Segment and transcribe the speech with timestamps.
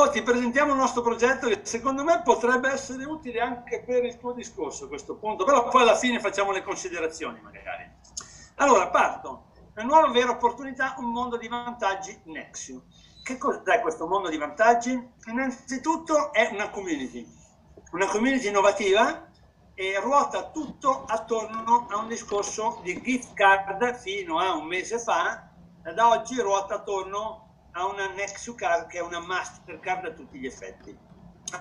[0.00, 4.16] Oh, ti presentiamo il nostro progetto che secondo me potrebbe essere utile anche per il
[4.16, 7.86] tuo discorso a questo punto, però poi alla fine facciamo le considerazioni magari.
[8.54, 9.48] Allora, parto.
[9.74, 12.84] Una nuova vera opportunità, un mondo di vantaggi Nexio.
[13.22, 14.98] Che cos'è questo mondo di vantaggi?
[15.26, 17.26] Innanzitutto è una community,
[17.92, 19.28] una community innovativa
[19.74, 25.46] e ruota tutto attorno a un discorso di gift card fino a un mese fa,
[25.94, 30.46] da oggi ruota attorno a una Nexu Card che è una Mastercard a tutti gli
[30.46, 30.96] effetti.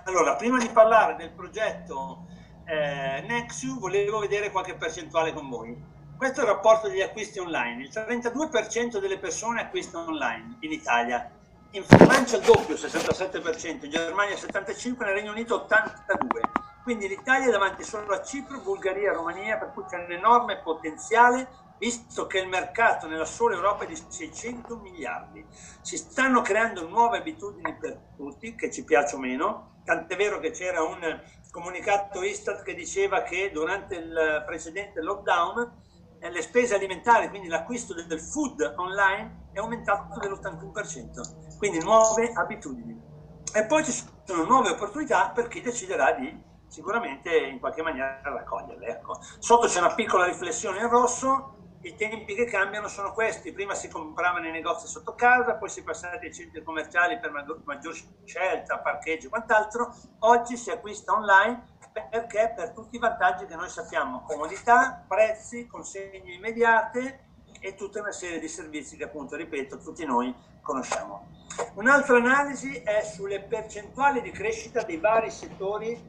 [0.06, 2.26] Allora, prima di parlare del progetto
[2.66, 5.76] eh, Nexu, volevo vedere qualche percentuale con voi.
[6.18, 7.84] Questo è il rapporto degli acquisti online.
[7.84, 11.32] Il 32% delle persone acquista online in Italia.
[11.72, 16.60] In Francia il doppio, 67%, in Germania 75%, nel Regno Unito 82%.
[16.84, 21.48] Quindi l'Italia è davanti solo a Cipro, Bulgaria, Romania, per cui c'è un enorme potenziale
[21.80, 25.44] visto che il mercato nella sola Europa è di 600 miliardi.
[25.82, 30.52] Si stanno creando nuove abitudini per tutti, che ci piace o meno, tant'è vero che
[30.52, 35.78] c'era un comunicato Istat che diceva che durante il precedente lockdown
[36.20, 43.08] eh, le spese alimentari, quindi l'acquisto del food online è aumentato dell'81%, quindi nuove abitudini.
[43.52, 43.92] E poi ci
[44.26, 48.88] sono nuove opportunità per chi deciderà di sicuramente in qualche maniera raccoglierle.
[48.88, 49.20] Ecco.
[49.40, 53.88] Sotto c'è una piccola riflessione in rosso, i tempi che cambiano sono questi, prima si
[53.88, 57.32] comprava nei negozi sotto casa, poi si è passati ai centri commerciali per
[57.64, 61.78] maggior scelta, parcheggio e quant'altro, oggi si acquista online
[62.10, 67.28] perché per tutti i vantaggi che noi sappiamo, comodità, prezzi, consegne immediate
[67.60, 71.28] e tutta una serie di servizi che appunto, ripeto, tutti noi conosciamo.
[71.74, 76.00] Un'altra analisi è sulle percentuali di crescita dei vari settori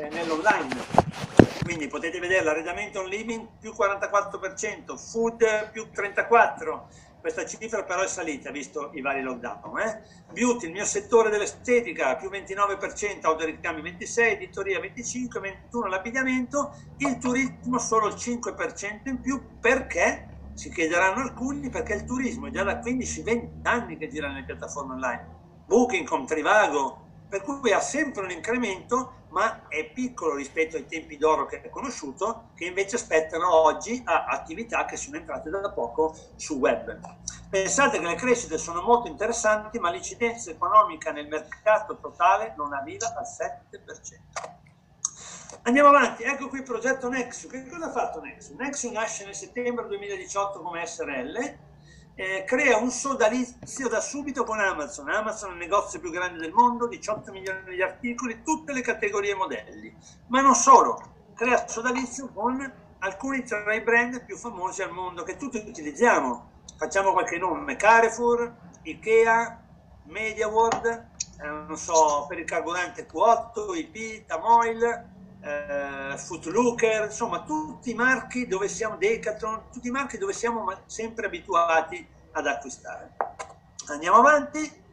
[0.00, 1.14] eh, nell'online
[1.66, 6.82] quindi potete vedere l'arredamento on living più 44%, food più 34%,
[7.20, 9.76] questa cifra però è salita visto i vari lockdown.
[9.80, 10.00] Eh?
[10.32, 17.78] Beauty, il mio settore dell'estetica, più 29%, autoricambi 26%, editoria 25%, 21% l'abbigliamento, il turismo
[17.80, 22.78] solo il 5% in più perché, si chiederanno alcuni, perché il turismo è già da
[22.78, 25.26] 15-20 anni che gira nelle piattaforme online.
[25.66, 31.44] Booking.com, Trivago, per cui ha sempre un incremento, ma è piccolo rispetto ai tempi d'oro
[31.44, 36.56] che è conosciuto, che invece aspettano oggi a attività che sono entrate da poco sul
[36.56, 36.98] web.
[37.50, 43.08] Pensate che le crescite sono molto interessanti, ma l'incidenza economica nel mercato totale non arriva
[43.14, 44.54] al 7%.
[45.64, 47.48] Andiamo avanti, ecco qui il progetto Nexu.
[47.48, 48.54] Che cosa ha fatto Nexu?
[48.56, 51.58] Nexu nasce nel settembre 2018 come SRL,
[52.18, 55.10] eh, crea un sodalizio da subito con Amazon.
[55.10, 59.32] Amazon è il negozio più grande del mondo, 18 milioni di articoli, tutte le categorie
[59.32, 59.94] e modelli.
[60.28, 60.98] Ma non solo,
[61.34, 66.54] crea sodalizio con alcuni tra i brand più famosi al mondo che tutti utilizziamo.
[66.78, 68.50] Facciamo qualche nome, Carrefour,
[68.82, 69.62] Ikea,
[70.04, 75.15] MediaWorld, eh, non so, per il carburante Q8, IP, Tamoil,
[75.46, 81.26] eh, Footlooker, insomma tutti i marchi dove siamo, Decathlon, tutti i marchi dove siamo sempre
[81.26, 83.14] abituati ad acquistare.
[83.88, 84.84] Andiamo avanti.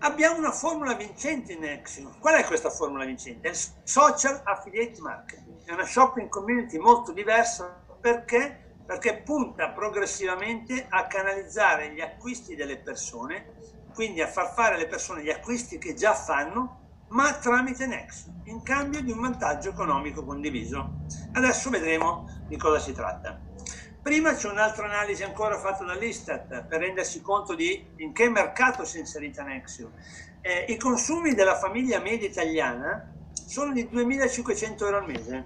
[0.00, 2.14] Abbiamo una formula vincente in Nexio.
[2.20, 3.48] Qual è questa formula vincente?
[3.48, 5.64] È il Social Affiliate Marketing.
[5.64, 8.66] È una shopping community molto diversa perché?
[8.86, 13.56] Perché punta progressivamente a canalizzare gli acquisti delle persone,
[13.92, 18.62] quindi a far fare alle persone gli acquisti che già fanno ma tramite Next, in
[18.62, 21.04] cambio di un vantaggio economico condiviso.
[21.32, 23.40] Adesso vedremo di cosa si tratta.
[24.02, 28.96] Prima c'è un'altra analisi ancora fatta dall'Istat per rendersi conto di in che mercato si
[28.96, 29.92] è inserita Nexio.
[30.40, 35.44] Eh, I consumi della famiglia media italiana sono di 2.500 euro al mese.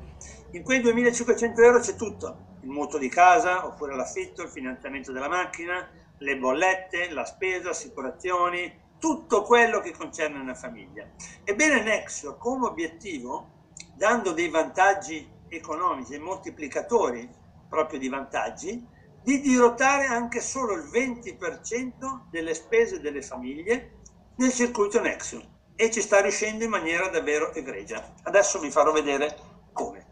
[0.53, 5.29] In quei 2.500 euro c'è tutto, il mutuo di casa oppure l'affitto, il finanziamento della
[5.29, 11.05] macchina, le bollette, la spesa, assicurazioni, tutto quello che concerne una famiglia.
[11.43, 13.65] Ebbene Nexo come obiettivo,
[13.97, 17.29] dando dei vantaggi economici, moltiplicatori
[17.69, 18.87] proprio di vantaggi,
[19.21, 23.99] di dirottare anche solo il 20% delle spese delle famiglie
[24.37, 25.43] nel circuito Nexo
[25.75, 28.15] e ci sta riuscendo in maniera davvero egregia.
[28.23, 29.37] Adesso vi farò vedere
[29.73, 30.06] come.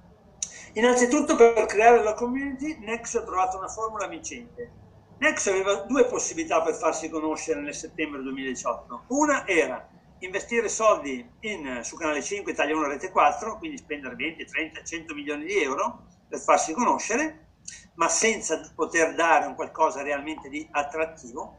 [0.73, 4.80] Innanzitutto per creare la community Nexo ha trovato una formula vincente
[5.21, 9.05] Nex aveva due possibilità per farsi conoscere nel settembre 2018.
[9.09, 9.87] Una era
[10.21, 15.15] investire soldi in, su Canale 5, Italia 1, Rete 4, quindi spendere 20, 30, 100
[15.15, 17.49] milioni di euro per farsi conoscere,
[17.97, 21.59] ma senza poter dare un qualcosa realmente di attrattivo,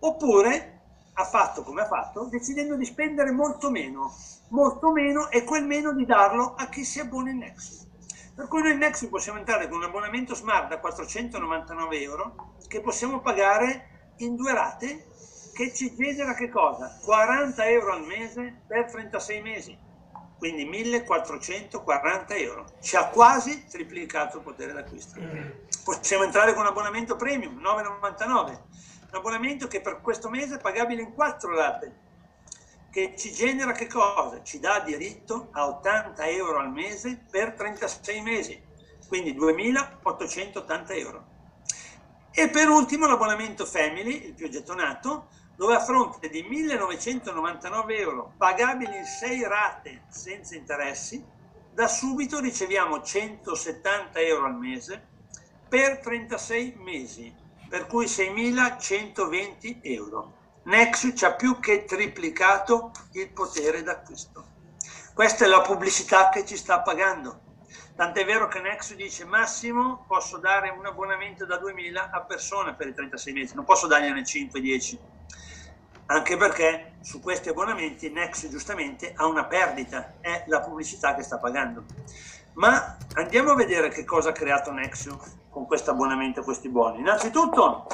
[0.00, 0.80] oppure
[1.14, 4.14] ha fatto come ha fatto, decidendo di spendere molto meno,
[4.48, 7.88] molto meno e quel meno di darlo a chi si abbona in Nexus.
[8.40, 12.80] Per cui noi in Nexus possiamo entrare con un abbonamento smart da 499 euro che
[12.80, 15.08] possiamo pagare in due rate
[15.52, 16.98] che ci genera che cosa?
[17.04, 19.78] 40 euro al mese per 36 mesi,
[20.38, 22.64] quindi 1440 euro.
[22.80, 25.20] Ci ha quasi triplicato il potere d'acquisto.
[25.84, 28.24] Possiamo entrare con un abbonamento premium, 9,99.
[29.10, 31.94] Un abbonamento che per questo mese è pagabile in 4 rate,
[32.90, 34.42] che ci genera che cosa?
[34.42, 38.60] Ci dà diritto a 80 euro al mese per 36 mesi,
[39.06, 41.24] quindi 2880 euro.
[42.32, 48.96] E per ultimo l'abbonamento Family, il più gettonato, dove a fronte di 1999 euro pagabili
[48.96, 51.22] in 6 rate senza interessi,
[51.72, 55.06] da subito riceviamo 170 euro al mese
[55.68, 57.32] per 36 mesi,
[57.68, 60.38] per cui 6.120 euro.
[60.70, 64.44] Nexus ha più che triplicato il potere d'acquisto.
[65.12, 67.40] Questa è la pubblicità che ci sta pagando.
[67.96, 72.86] Tant'è vero che Nexus dice Massimo posso dare un abbonamento da 2000 a persona per
[72.86, 74.98] i 36 mesi, non posso dargliene 5-10.
[76.06, 81.38] Anche perché su questi abbonamenti Nexus giustamente ha una perdita, è la pubblicità che sta
[81.38, 81.82] pagando.
[82.52, 85.16] Ma andiamo a vedere che cosa ha creato Nexus
[85.50, 87.00] con questo abbonamento e questi buoni.
[87.00, 87.88] Innanzitutto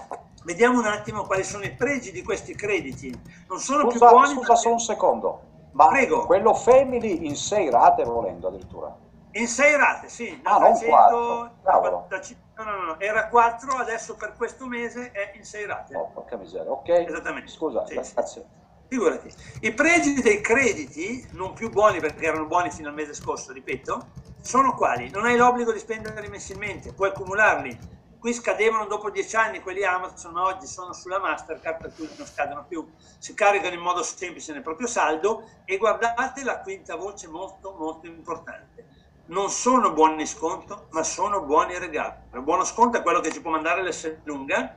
[0.47, 3.13] vediamo un attimo quali sono i pregi di questi crediti.
[3.49, 4.35] Non sono scusa, più buoni.
[4.35, 5.41] Scusa solo un secondo,
[5.73, 6.25] ma Prego.
[6.25, 8.97] quello Family in 6 rate volendo addirittura.
[9.33, 10.41] In sei rate, sì.
[10.41, 15.33] Da ah, 300, non da, no, no, no, era 4, adesso per questo mese è
[15.37, 15.95] in sei rate.
[15.95, 16.89] Oh, porca miseria, ok.
[16.89, 17.51] Esattamente.
[17.51, 18.47] Scusa, sì, grazie.
[18.89, 19.31] Figurati.
[19.61, 24.07] I pregi dei crediti, non più buoni perché erano buoni fino al mese scorso, ripeto,
[24.41, 25.11] sono quali?
[25.11, 27.96] Non hai l'obbligo di spenderli mensilmente, puoi accumularli.
[28.27, 32.65] Qui scadevano dopo dieci anni, quelli Amazon oggi sono sulla Mastercard per cui non scadono
[32.67, 32.85] più.
[33.21, 38.09] Si caricano in modo semplice nel proprio saldo e guardate la quinta voce molto molto
[38.09, 38.85] importante
[39.27, 42.17] non sono buoni sconto, ma sono buoni regali.
[42.33, 44.77] Il buono sconto è quello che ci può mandare l'S lunga,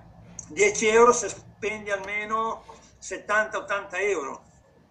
[0.49, 2.65] 10 euro se spendi almeno
[3.01, 4.43] 70-80 euro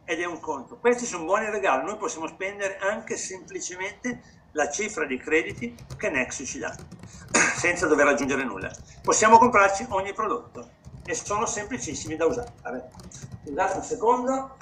[0.05, 0.79] ed è un conto.
[0.79, 6.49] Questi sono buoni regali, noi possiamo spendere anche semplicemente la cifra di crediti che Nexus
[6.49, 6.75] ci dà,
[7.55, 8.69] senza dover aggiungere nulla.
[9.05, 10.71] Possiamo comprarci ogni prodotto
[11.05, 12.91] e sono semplicissimi da usare.
[13.45, 14.57] Scusate un secondo.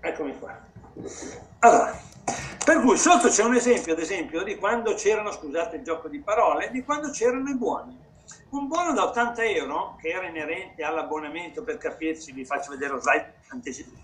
[0.00, 0.58] Eccomi qua.
[1.58, 2.00] Allora,
[2.64, 6.20] per cui sotto c'è un esempio, ad esempio, di quando c'erano, scusate il gioco di
[6.20, 8.06] parole, di quando c'erano i buoni.
[8.50, 13.00] Un buono da 80 euro, che era inerente all'abbonamento, per capirci, vi faccio vedere lo
[13.00, 13.34] slide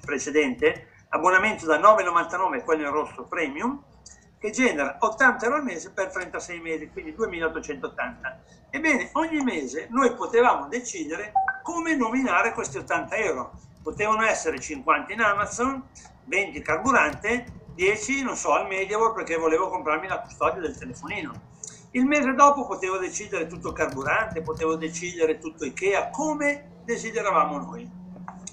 [0.03, 3.81] precedente, abbonamento da 9,99, quello in rosso premium,
[4.37, 8.41] che genera 80 euro al mese per 36 mesi, quindi 2880.
[8.71, 11.33] Ebbene, ogni mese noi potevamo decidere
[11.63, 13.53] come nominare questi 80 euro.
[13.83, 15.83] Potevano essere 50 in Amazon,
[16.25, 21.33] 20 carburante, 10, non so, al Mediaworld perché volevo comprarmi la custodia del telefonino.
[21.93, 27.89] Il mese dopo potevo decidere tutto carburante, potevo decidere tutto Ikea, come desideravamo noi.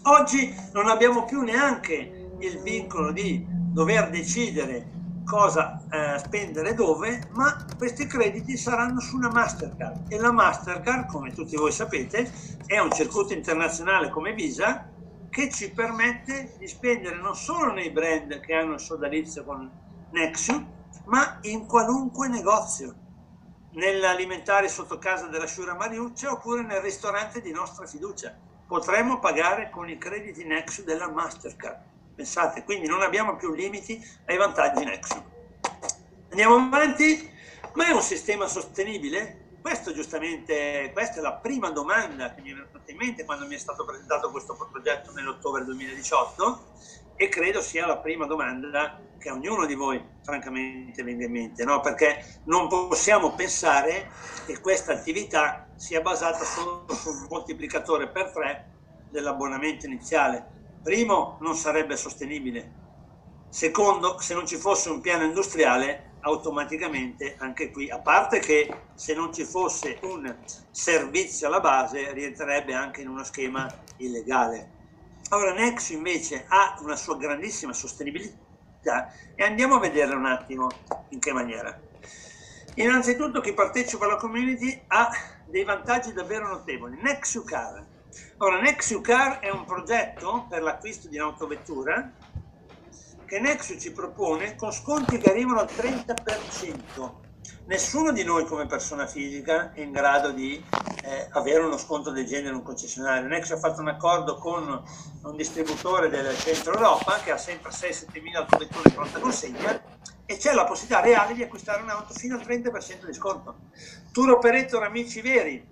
[0.04, 7.66] Oggi non abbiamo più neanche il vincolo di dover decidere cosa eh, spendere dove, ma
[7.78, 12.30] questi crediti saranno su una Mastercard e la Mastercard, come tutti voi sapete,
[12.66, 14.90] è un circuito internazionale come Visa
[15.30, 19.72] che ci permette di spendere non solo nei brand che hanno il sodalizio con
[20.12, 20.62] Nexus,
[21.06, 22.94] ma in qualunque negozio,
[23.74, 28.36] nell'alimentare sotto casa della Shura Mariuccia oppure nel ristorante di nostra fiducia.
[28.68, 31.91] Potremmo pagare con i crediti Nexus della Mastercard.
[32.16, 35.22] Pensate, quindi non abbiamo più limiti ai vantaggi Nexus.
[36.30, 37.30] Andiamo avanti,
[37.74, 39.58] ma è un sistema sostenibile?
[39.62, 43.56] Questo giustamente, questa è la prima domanda che mi è venuta in mente quando mi
[43.56, 46.70] è stato presentato questo progetto nell'ottobre 2018
[47.16, 51.80] e credo sia la prima domanda che ognuno di voi francamente venga in mente, no?
[51.80, 54.10] perché non possiamo pensare
[54.48, 58.72] che questa attività sia basata solo sul moltiplicatore per tre
[59.10, 60.61] dell'abbonamento iniziale.
[60.82, 62.80] Primo, non sarebbe sostenibile.
[63.50, 69.14] Secondo, se non ci fosse un piano industriale, automaticamente anche qui, a parte che se
[69.14, 70.36] non ci fosse un
[70.72, 74.70] servizio alla base rientrerebbe anche in uno schema illegale.
[75.30, 80.68] Ora Nexo invece ha una sua grandissima sostenibilità e andiamo a vedere un attimo
[81.10, 81.80] in che maniera.
[82.76, 85.10] Innanzitutto chi partecipa alla community ha
[85.46, 87.00] dei vantaggi davvero notevoli.
[87.02, 87.91] Nexucar.
[88.38, 92.12] Ora Nexucar è un progetto per l'acquisto di un'autovettura
[93.26, 97.12] che Nexus ci propone con sconti che arrivano al 30%.
[97.66, 100.62] Nessuno di noi come persona fisica è in grado di
[101.04, 103.28] eh, avere uno sconto del genere in un concessionario.
[103.30, 104.84] Nexus ha fatto un accordo con
[105.24, 109.82] un distributore del centro Europa che ha sempre 6-7 mila autovetture pronta consegna
[110.26, 113.56] e c'è la possibilità reale di acquistare un'auto fino al 30% di sconto.
[114.12, 115.66] Tour operator amici veri,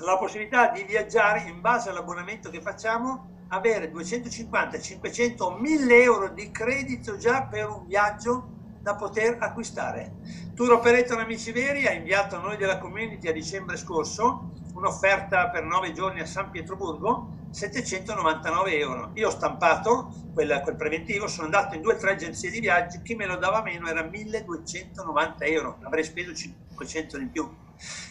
[0.00, 6.50] la possibilità di viaggiare in base all'abbonamento che facciamo, avere 250, 500, 1000 euro di
[6.50, 10.14] credito già per un viaggio da poter acquistare.
[10.54, 15.64] Tour Operator Amici Veri ha inviato a noi della community a dicembre scorso un'offerta per
[15.64, 19.10] 9 giorni a San Pietroburgo 799 euro.
[19.14, 23.00] Io ho stampato quel, quel preventivo, sono andato in due o tre agenzie di viaggio,
[23.02, 27.64] chi me lo dava meno era 1290 euro, avrei speso 500 in più.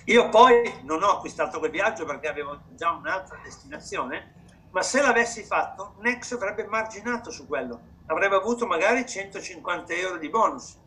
[0.06, 4.34] Io poi non ho acquistato quel viaggio perché avevo già un'altra destinazione,
[4.72, 10.30] ma se l'avessi fatto, Nex avrebbe marginato su quello, avrebbe avuto magari 150 euro di
[10.30, 10.78] bonus.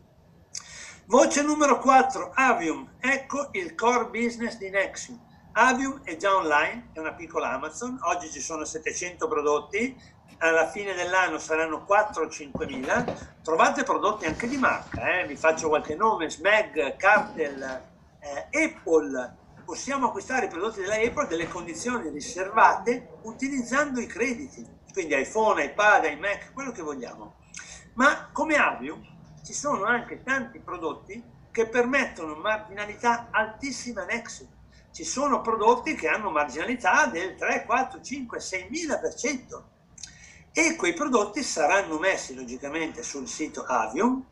[1.05, 6.99] Voce numero 4, Avium, ecco il core business di Nexium Avium è già online, è
[6.99, 9.93] una piccola Amazon, oggi ci sono 700 prodotti,
[10.37, 13.03] alla fine dell'anno saranno 4 o 5 mila,
[13.43, 15.25] trovate prodotti anche di marca, eh?
[15.25, 17.88] vi faccio qualche nome, Smeg, Cartel,
[18.19, 24.65] eh, Apple, possiamo acquistare i prodotti della Apple a delle condizioni riservate utilizzando i crediti,
[24.93, 27.35] quindi iPhone, iPad, iMac, quello che vogliamo.
[27.93, 29.01] Ma come Avium
[29.43, 31.21] ci sono anche tanti prodotti
[31.51, 34.57] che permettono marginalità altissima Nexus
[34.91, 39.69] ci sono prodotti che hanno marginalità del 3, 4, 5, 6 mila per cento
[40.51, 44.23] e quei prodotti saranno messi logicamente sul sito Avium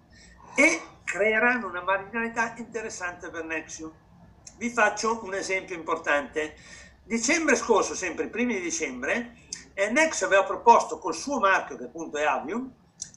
[0.56, 3.92] e creeranno una marginalità interessante per Nexium.
[4.58, 6.56] Vi faccio un esempio importante.
[7.06, 9.38] Dicembre scorso, sempre i primi di dicembre,
[9.74, 12.70] eh, Nex aveva proposto col suo marchio, che appunto è Avium,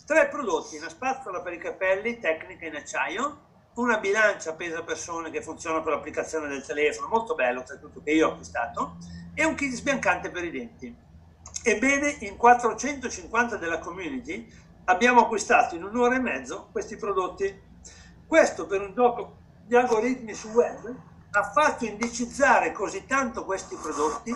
[0.06, 5.42] tre prodotti, una spazzola per i capelli tecnica in acciaio, una bilancia pesa persone che
[5.42, 8.98] funziona con l'applicazione del telefono, molto bello, oltretutto che io ho acquistato,
[9.34, 10.94] e un kit sbiancante per i denti.
[11.64, 14.48] Ebbene, in 450 della community
[14.84, 17.68] abbiamo acquistato in un'ora e mezzo questi prodotti.
[18.30, 20.94] Questo per un gioco di algoritmi su web
[21.32, 24.32] ha fatto indicizzare così tanto questi prodotti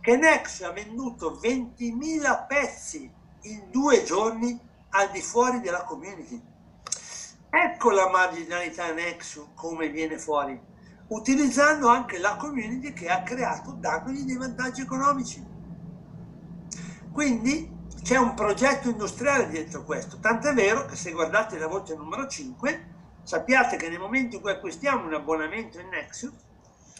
[0.00, 3.08] che Nex ha venduto 20.000 pezzi
[3.42, 6.42] in due giorni al di fuori della community.
[7.48, 10.60] Ecco la marginalità Nexus come viene fuori,
[11.10, 15.46] utilizzando anche la community che ha creato dandogli dei vantaggi economici.
[17.12, 22.26] Quindi c'è un progetto industriale dietro questo, tant'è vero che se guardate la voce numero
[22.26, 26.32] 5, sappiate che nel momento in cui acquistiamo un abbonamento in Nexus,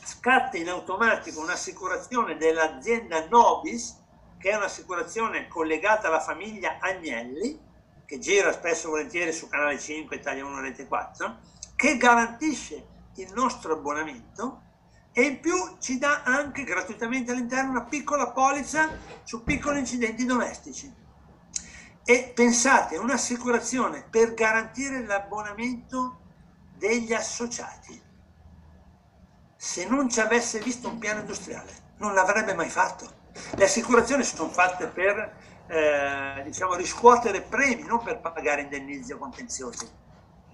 [0.05, 3.99] scatta in automatico un'assicurazione dell'azienda Nobis,
[4.39, 7.59] che è un'assicurazione collegata alla famiglia Agnelli,
[8.07, 11.39] che gira spesso e volentieri su Canale 5, Italia 1, Rete 4,
[11.77, 12.87] che garantisce
[13.17, 14.63] il nostro abbonamento
[15.13, 18.89] e in più ci dà anche gratuitamente all'interno una piccola polizza
[19.25, 20.93] su piccoli incidenti domestici.
[22.11, 26.19] E pensate, un'assicurazione per garantire l'abbonamento
[26.77, 28.03] degli associati.
[29.55, 33.09] Se non ci avesse visto un piano industriale, non l'avrebbe mai fatto.
[33.55, 35.37] Le assicurazioni sono fatte per
[35.69, 39.89] eh, diciamo, riscuotere premi, non per pagare indennizi o contenziosi.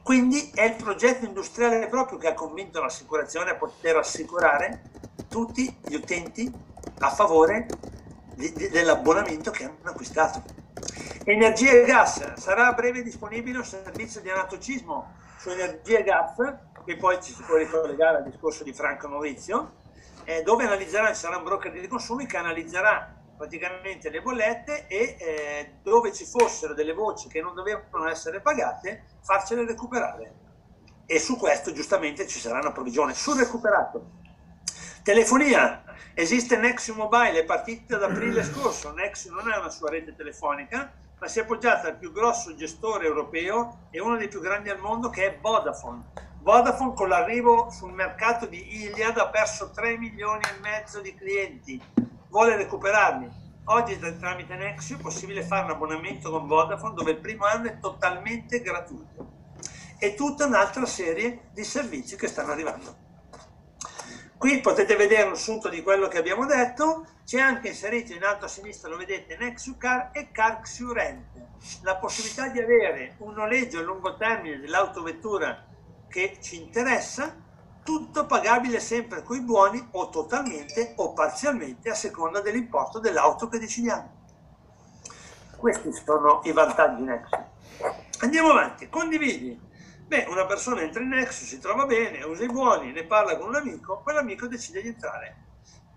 [0.02, 4.82] Quindi è il progetto industriale proprio che ha convinto l'assicurazione a poter assicurare
[5.26, 6.52] tutti gli utenti
[6.98, 7.66] a favore
[8.34, 10.65] di, di, dell'abbonamento che hanno acquistato.
[11.28, 16.35] Energia e gas sarà a breve disponibile un servizio di anatocismo su energia e gas,
[16.85, 19.73] che poi ci si può ricollegare al discorso di Franco Maurizio,
[20.25, 25.16] eh, dove analizzerà, ci sarà un broker di consumi che analizzerà praticamente le bollette e
[25.18, 30.35] eh, dove ci fossero delle voci che non dovevano essere pagate, farcele recuperare.
[31.06, 34.25] E su questo giustamente ci sarà una provvigione sul recuperato.
[35.06, 35.84] Telefonia,
[36.14, 40.92] esiste Nexium Mobile, è partita ad aprile scorso, Nexium non è una sua rete telefonica,
[41.20, 44.80] ma si è appoggiata al più grosso gestore europeo e uno dei più grandi al
[44.80, 46.06] mondo che è Vodafone.
[46.40, 51.80] Vodafone con l'arrivo sul mercato di Iliad ha perso 3 milioni e mezzo di clienti,
[52.28, 53.30] vuole recuperarli.
[53.66, 57.78] Oggi tramite Nexio è possibile fare un abbonamento con Vodafone dove il primo anno è
[57.78, 59.34] totalmente gratuito
[60.00, 63.05] e tutta un'altra serie di servizi che stanno arrivando.
[64.38, 68.44] Qui potete vedere un sunto di quello che abbiamo detto, c'è anche inserito in alto
[68.44, 70.28] a sinistra, lo vedete, Nexu Car e
[70.92, 71.24] Rent,
[71.82, 75.66] la possibilità di avere un noleggio a lungo termine dell'autovettura
[76.08, 77.34] che ci interessa
[77.82, 84.14] tutto pagabile sempre coi buoni o totalmente o parzialmente a seconda dell'importo dell'auto che decidiamo.
[85.56, 87.38] Questi sono i vantaggi Nexus.
[88.20, 89.58] Andiamo avanti, condividi.
[90.08, 93.48] Beh, una persona entra in Nexus, si trova bene, usa i buoni, ne parla con
[93.48, 95.38] un amico, quell'amico decide di entrare.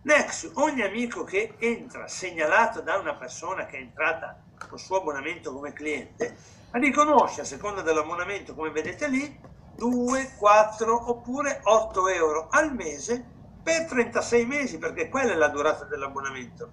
[0.02, 5.54] Nexus, ogni amico che entra segnalato da una persona che è entrata col suo abbonamento
[5.54, 6.36] come cliente,
[6.72, 9.40] riconosce a seconda dell'abbonamento, come vedete lì,
[9.76, 13.39] 2, 4 oppure 8 euro al mese
[13.70, 16.72] per 36 mesi, perché quella è la durata dell'abbonamento.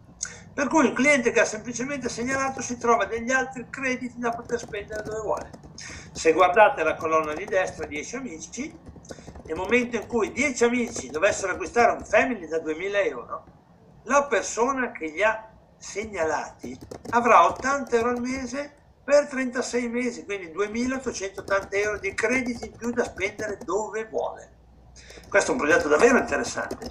[0.54, 4.58] Per cui un cliente che ha semplicemente segnalato si trova degli altri crediti da poter
[4.58, 5.50] spendere dove vuole.
[6.12, 8.78] Se guardate la colonna di destra 10 amici,
[9.44, 13.44] nel momento in cui 10 amici dovessero acquistare un family da 2000 euro,
[14.04, 16.78] la persona che li ha segnalati
[17.10, 18.74] avrà 80 euro al mese
[19.04, 24.55] per 36 mesi, quindi 2.880 euro di crediti in più da spendere dove vuole.
[25.28, 26.90] Questo è un progetto davvero interessante,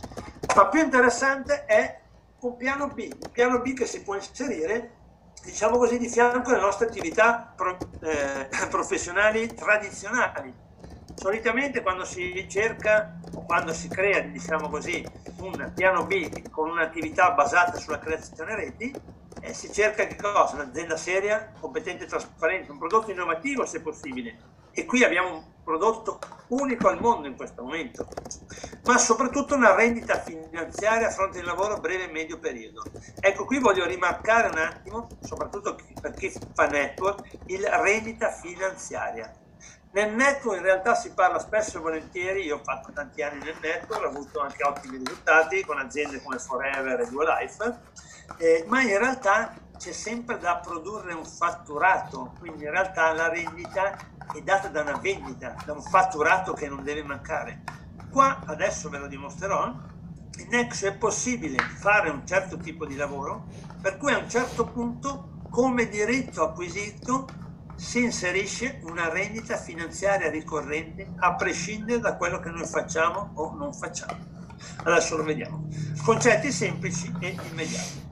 [0.56, 2.00] ma più interessante è
[2.42, 4.92] un piano B, un piano B che si può inserire,
[5.44, 10.54] diciamo così, di fianco alle nostre attività pro, eh, professionali tradizionali.
[11.15, 15.04] Solitamente quando si cerca o quando si crea, diciamo così,
[15.38, 18.94] un piano B con un'attività basata sulla creazione reti,
[19.39, 20.56] eh, si cerca che cosa?
[20.56, 24.55] Un'azienda seria, competente e trasparente, un prodotto innovativo se possibile.
[24.77, 28.05] E qui abbiamo un prodotto unico al mondo in questo momento,
[28.84, 32.84] ma soprattutto una rendita finanziaria a fronte del lavoro a breve e medio periodo.
[33.22, 39.34] Ecco, qui voglio rimarcare un attimo, soprattutto per chi fa network, il rendita finanziaria.
[39.91, 43.55] Nel network in realtà si parla spesso e volentieri, io ho fatto tanti anni nel
[43.62, 47.79] network, ho avuto anche ottimi risultati con aziende come Forever e Dual Life,
[48.39, 54.13] eh, ma in realtà c'è sempre da produrre un fatturato, quindi in realtà la rendita
[54.34, 57.63] è data da una vendita, da un fatturato che non deve mancare.
[58.10, 59.74] Qua adesso ve lo dimostrerò,
[60.38, 63.46] in Nexo è possibile fare un certo tipo di lavoro,
[63.82, 67.27] per cui a un certo punto come diritto acquisito
[67.75, 73.74] si inserisce una rendita finanziaria ricorrente a prescindere da quello che noi facciamo o non
[73.74, 74.34] facciamo.
[74.84, 75.67] Adesso lo vediamo.
[76.03, 78.03] Concetti semplici e immediati.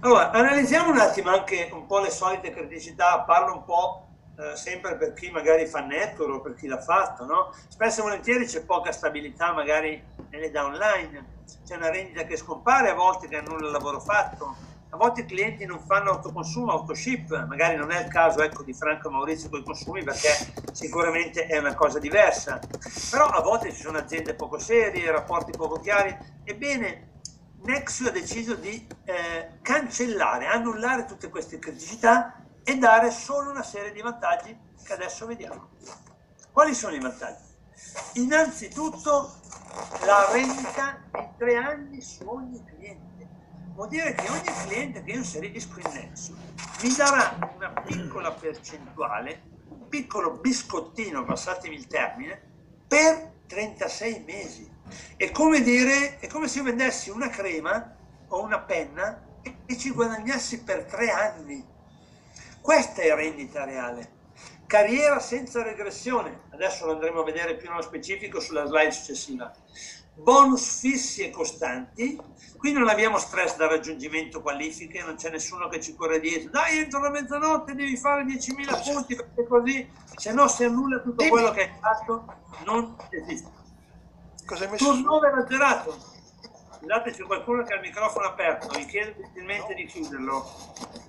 [0.00, 4.03] Allora, analizziamo un attimo anche un po' le solite criticità, parlo un po'
[4.36, 7.54] eh, sempre per chi magari fa network o per chi l'ha fatto, no?
[7.68, 12.94] Spesso e volentieri c'è poca stabilità magari nelle downline, c'è una rendita che scompare, a
[12.94, 14.56] volte che annulla il lavoro fatto,
[14.90, 18.72] a volte i clienti non fanno autoconsumo, autoship, magari non è il caso ecco, di
[18.72, 20.28] Franco Maurizio con i consumi perché
[20.70, 22.60] sicuramente è una cosa diversa,
[23.10, 27.12] però a volte ci sono aziende poco serie, rapporti poco chiari, ebbene
[27.62, 33.92] Nexus ha deciso di eh, cancellare, annullare tutte queste criticità e dare solo una serie
[33.92, 35.68] di vantaggi che adesso vediamo.
[36.50, 37.42] Quali sono i vantaggi?
[38.14, 39.34] Innanzitutto
[40.04, 43.28] la rendita di tre anni su ogni cliente.
[43.74, 46.36] Vuol dire che ogni cliente che io inserisco in Nexus
[46.82, 52.40] mi darà una piccola percentuale, un piccolo biscottino, passatemi il termine,
[52.86, 54.72] per 36 mesi.
[55.16, 57.96] È come dire, è come se io vendessi una crema
[58.28, 59.22] o una penna
[59.66, 61.72] e ci guadagnassi per tre anni.
[62.64, 64.12] Questa è rendita reale.
[64.66, 69.52] Carriera senza regressione, adesso lo andremo a vedere più nello specifico sulla slide successiva.
[70.14, 72.18] Bonus fissi e costanti,
[72.56, 76.52] qui non abbiamo stress da raggiungimento qualifiche, non c'è nessuno che ci corre dietro.
[76.52, 81.28] Dai, entro la mezzanotte devi fare 10.000 punti perché così, se no si annulla tutto
[81.28, 82.24] quello che hai fatto,
[82.64, 83.50] non esiste.
[84.46, 84.86] Cosa hai messo?
[84.86, 85.98] Turnover azzerato.
[86.78, 89.74] Scusate, c'è qualcuno che ha il microfono aperto, mi chiedo gentilmente no.
[89.74, 91.03] di chiuderlo.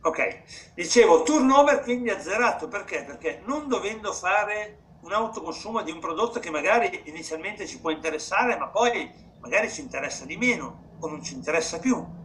[0.00, 0.42] Ok,
[0.74, 3.02] dicevo turnover quindi azzerato, perché?
[3.02, 8.56] Perché non dovendo fare un autoconsumo di un prodotto che magari inizialmente ci può interessare,
[8.56, 12.16] ma poi magari ci interessa di meno o non ci interessa più.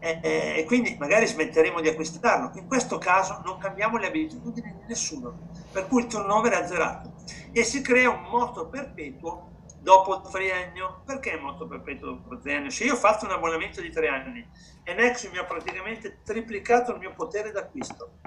[0.00, 2.52] E, e, e quindi magari smetteremo di acquistarlo.
[2.54, 7.12] In questo caso non cambiamo le abitudini di nessuno, per cui il turnover è azzerato
[7.52, 9.56] e si crea un moto perpetuo
[9.88, 11.00] dopo il triennio.
[11.06, 12.68] Perché moto perpetuo dopo il triennio?
[12.68, 14.46] Se io ho fatto un abbonamento di tre anni
[14.84, 18.18] e Nexus mi ha praticamente triplicato il mio potere d'acquisto,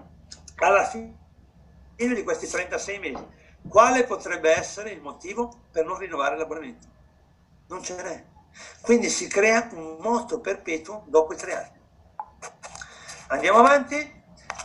[0.56, 1.16] alla fine
[1.96, 3.24] di questi 36 mesi,
[3.68, 6.88] quale potrebbe essere il motivo per non rinnovare l'abbonamento?
[7.68, 8.26] Non ce n'è.
[8.82, 11.80] Quindi si crea un moto perpetuo dopo i tre anni.
[13.28, 14.20] Andiamo avanti.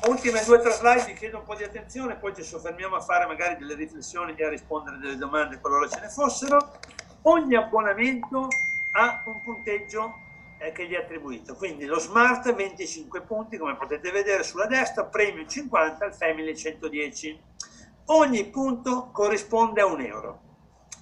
[0.04, 3.00] Ultime due o tre slide, vi chiedo un po' di attenzione, poi ci soffermiamo a
[3.00, 6.78] fare magari delle riflessioni e a rispondere delle domande qualora ce ne fossero.
[7.22, 8.46] Ogni abbonamento
[8.92, 10.14] ha un punteggio
[10.58, 15.04] eh, che gli è attribuito, quindi lo Smart 25 punti, come potete vedere sulla destra,
[15.04, 17.40] Premium 50, il Family 110.
[18.06, 20.40] Ogni punto corrisponde a un euro.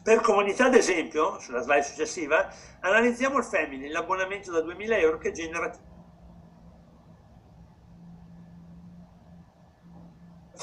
[0.03, 2.49] Per comunità, ad esempio, sulla slide successiva,
[2.81, 5.71] analizziamo il Family, l'abbonamento da 2000 euro che genera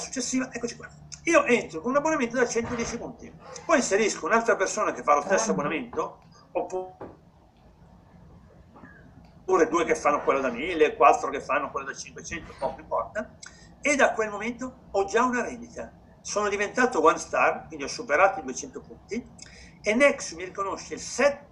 [0.02, 0.90] successiva, eccoci qua.
[1.26, 3.32] Io entro con un abbonamento da 110 punti,
[3.64, 7.10] poi inserisco un'altra persona che fa lo stesso abbonamento, oppure
[9.70, 13.38] due che fanno quello da 1000, quattro che fanno quello da 500, poco importa,
[13.80, 15.92] e da quel momento ho già una rendita.
[16.22, 19.24] Sono diventato one star, quindi ho superato i 200 punti,
[19.82, 21.50] e Nexus mi riconosce il 7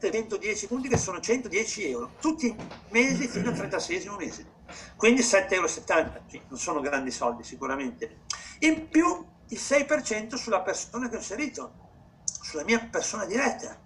[0.00, 2.56] 110 punti che sono 110 euro tutti i
[2.90, 4.46] mesi fino al 36 mese
[4.96, 5.68] quindi 7,70 euro
[6.48, 8.20] non sono grandi soldi sicuramente.
[8.60, 11.72] In più il 6% sulla persona che ho inserito
[12.24, 13.78] sulla mia persona diretta.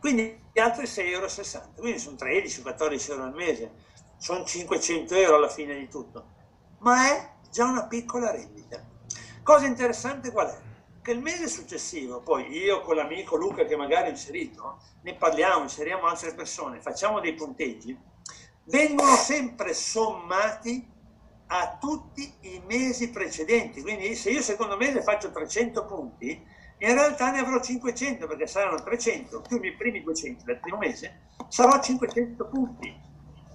[0.00, 1.28] Quindi gli altri 6,60 euro
[1.76, 3.72] quindi sono 13-14 euro al mese.
[4.16, 6.36] Sono 500 euro alla fine di tutto.
[6.78, 8.84] Ma è già una piccola rendita.
[9.42, 10.66] Cosa interessante qual è?
[11.08, 15.62] che il mese successivo, poi io con l'amico Luca che magari ho inserito, ne parliamo,
[15.62, 17.98] inseriamo altre persone, facciamo dei punteggi,
[18.68, 20.86] vengono sempre sommati
[21.48, 23.82] a tutti i mesi precedenti.
[23.82, 26.44] Quindi se io secondo mese faccio 300 punti,
[26.80, 30.78] in realtà ne avrò 500 perché saranno 300 più i miei primi 200 del primo
[30.78, 33.06] mese, sarò 500 punti.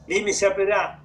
[0.05, 1.01] Lì mi si aprirà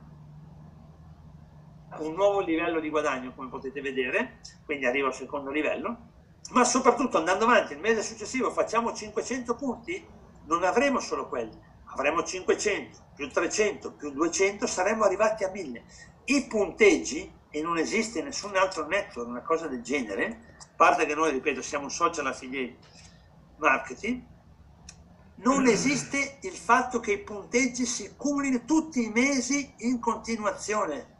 [1.99, 6.16] un nuovo livello di guadagno, come potete vedere, quindi arrivo al secondo livello
[6.51, 10.07] ma soprattutto andando avanti il mese successivo facciamo 500 punti,
[10.47, 15.83] non avremo solo quelli, avremo 500 più 300 più 200, saremmo arrivati a 1000.
[16.26, 21.16] I punteggi, e non esiste nessun altro network, una cosa del genere, a parte che
[21.16, 22.76] noi, ripeto, siamo un social affiliate
[23.57, 24.22] marketing,
[25.38, 31.16] non esiste il fatto che i punteggi si cumulino tutti i mesi in continuazione.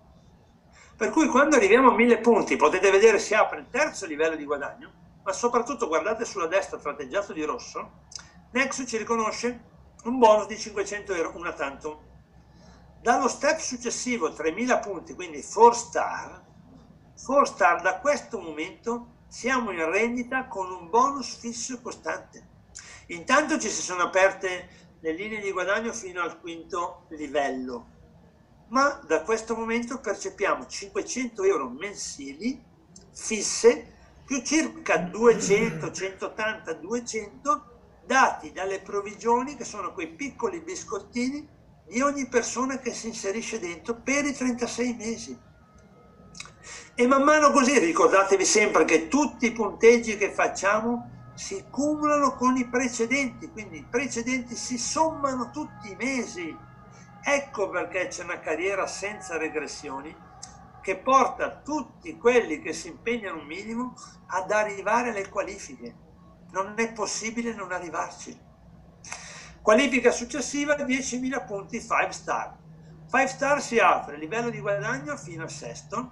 [0.96, 4.44] Per cui quando arriviamo a 1000 punti, potete vedere si apre il terzo livello di
[4.44, 4.92] guadagno,
[5.24, 8.02] ma soprattutto guardate sulla destra tratteggiato di rosso,
[8.52, 9.77] Nexus ci riconosce
[10.08, 12.06] un bonus di 500 euro, una tanto.
[13.00, 16.44] Dallo step successivo, 3000 punti, quindi 4 star,
[17.24, 22.46] 4 star da questo momento siamo in rendita con un bonus fisso costante.
[23.08, 27.86] Intanto ci si sono aperte le linee di guadagno fino al quinto livello,
[28.68, 32.60] ma da questo momento percepiamo 500 euro mensili
[33.12, 33.94] fisse
[34.24, 37.77] più circa 200, 180, 200
[38.08, 41.46] dati dalle provvigioni che sono quei piccoli biscottini
[41.86, 45.38] di ogni persona che si inserisce dentro per i 36 mesi.
[46.94, 52.56] E man mano così ricordatevi sempre che tutti i punteggi che facciamo si cumulano con
[52.56, 56.56] i precedenti, quindi i precedenti si sommano tutti i mesi.
[57.22, 60.16] Ecco perché c'è una carriera senza regressioni
[60.80, 63.92] che porta tutti quelli che si impegnano un minimo
[64.28, 66.07] ad arrivare alle qualifiche.
[66.50, 68.38] Non è possibile non arrivarci.
[69.61, 72.56] Qualifica successiva 10.000 punti 5 star.
[73.11, 76.11] 5 star si apre a livello di guadagno fino al sesto,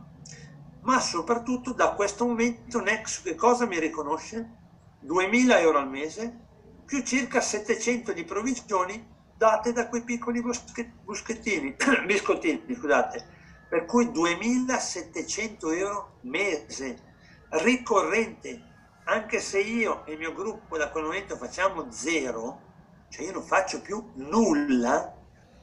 [0.83, 4.65] ma soprattutto da questo momento Nexus che cosa mi riconosce?
[5.05, 6.45] 2.000 euro al mese
[6.85, 13.27] più circa 700 di provvigioni date da quei piccoli buschettini, biscottini, scusate,
[13.69, 17.03] per cui 2.700 euro mese
[17.51, 18.76] ricorrente,
[19.09, 22.61] anche se io e il mio gruppo da quel momento facciamo zero,
[23.09, 25.15] cioè io non faccio più nulla,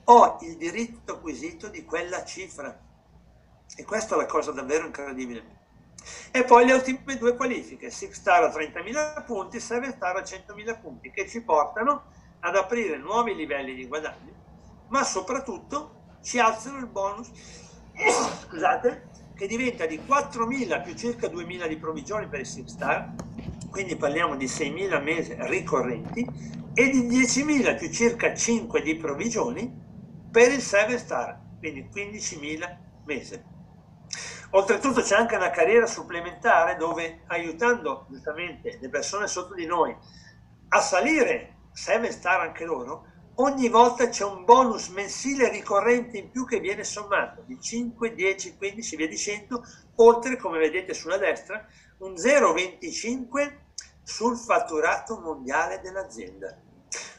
[0.06, 2.77] ho il diritto acquisito di quella cifra.
[3.75, 5.62] E questa è la cosa davvero incredibile.
[6.32, 10.79] E poi le ultime due qualifiche, 6 star a 30.000 punti, 7 star a 100.000
[10.79, 14.34] punti, che ci portano ad aprire nuovi livelli di guadagno,
[14.89, 17.29] ma soprattutto ci alzano il bonus
[18.43, 23.13] scusate, che diventa di 4.000 più circa 2.000 di provvigioni per il 6 star,
[23.73, 26.23] quindi parliamo di 6.000 mesi ricorrenti,
[26.75, 29.81] e di 10.000 più circa 5 di provvigioni
[30.29, 33.43] per il 7 star, quindi 15.000 mesi.
[34.51, 39.95] Oltretutto c'è anche una carriera supplementare dove aiutando giustamente le persone sotto di noi
[40.69, 43.07] a salire 7 star anche loro,
[43.38, 48.55] ogni volta c'è un bonus mensile ricorrente in più che viene sommato di 5, 10,
[48.55, 49.63] 15, via dicendo,
[49.95, 51.65] oltre, come vedete sulla destra,
[51.99, 53.62] un 0,25
[54.03, 56.55] sul fatturato mondiale dell'azienda.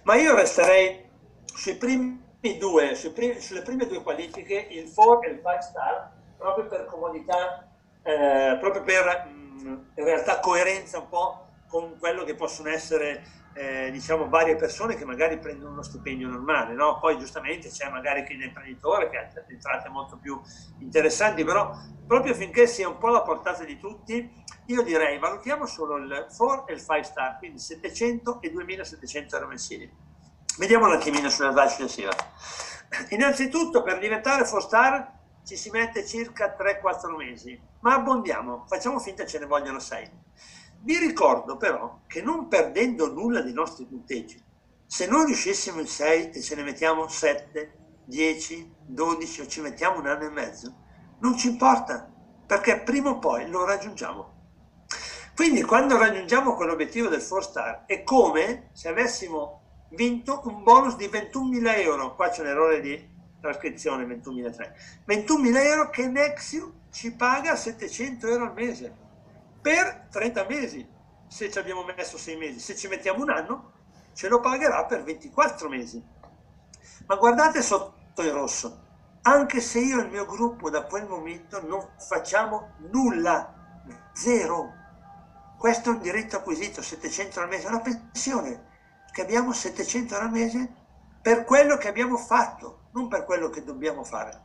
[0.02, 1.08] Ma io resterei
[1.44, 2.20] sui primi
[2.58, 6.84] due, sui primi, sulle prime due qualifiche, il 4 e il 5 star, proprio per
[6.86, 7.68] comodità,
[8.02, 13.24] eh, proprio per mh, mm, in realtà coerenza un po' con quello che possono essere
[13.54, 16.98] eh, diciamo varie persone che magari prendono uno stipendio normale, no?
[16.98, 20.40] poi giustamente c'è magari chi è imprenditore che ha entrate molto più
[20.80, 21.72] interessanti, però
[22.06, 26.66] proprio finché sia un po' alla portata di tutti, io direi valutiamo solo il 4
[26.68, 29.90] e il 5 star, quindi 700 e 2700 euro mensili.
[30.58, 32.12] Vediamo un attimino sulla slide successiva.
[33.10, 35.12] Innanzitutto per diventare 4 star
[35.44, 40.22] ci si mette circa 3-4 mesi, ma abbondiamo, facciamo finta ce ne vogliono 6
[40.84, 44.42] vi ricordo però che non perdendo nulla dei nostri punteggi,
[44.86, 49.98] se noi riuscissimo in 6 e ce ne mettiamo 7, 10, 12 o ci mettiamo
[49.98, 50.74] un anno e mezzo,
[51.20, 52.06] non ci importa,
[52.46, 54.33] perché prima o poi lo raggiungiamo.
[55.34, 61.06] Quindi quando raggiungiamo quell'obiettivo del 4 star è come se avessimo vinto un bonus di
[61.06, 64.72] 21.000 euro, qua c'è un errore di trascrizione 21.000
[65.06, 68.94] 21.000 euro che Nexiu ci paga 700 euro al mese
[69.60, 70.88] per 30 mesi,
[71.26, 73.72] se ci abbiamo messo 6 mesi, se ci mettiamo un anno
[74.12, 76.02] ce lo pagherà per 24 mesi.
[77.06, 78.82] Ma guardate sotto il rosso,
[79.22, 83.52] anche se io e il mio gruppo da quel momento non facciamo nulla,
[84.12, 84.82] zero.
[85.64, 88.66] Questo è un diritto acquisito, 700 al mese, una pensione
[89.10, 90.70] che abbiamo 700 al mese
[91.22, 94.42] per quello che abbiamo fatto, non per quello che dobbiamo fare.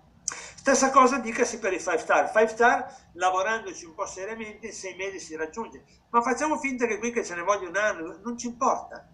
[0.56, 2.32] Stessa cosa dicasi per i 5 star.
[2.32, 5.84] 5 star, lavorandoci un po' seriamente, in 6 mesi si raggiunge.
[6.10, 9.06] Ma facciamo finta che qui che ce ne voglia un anno, non ci importa.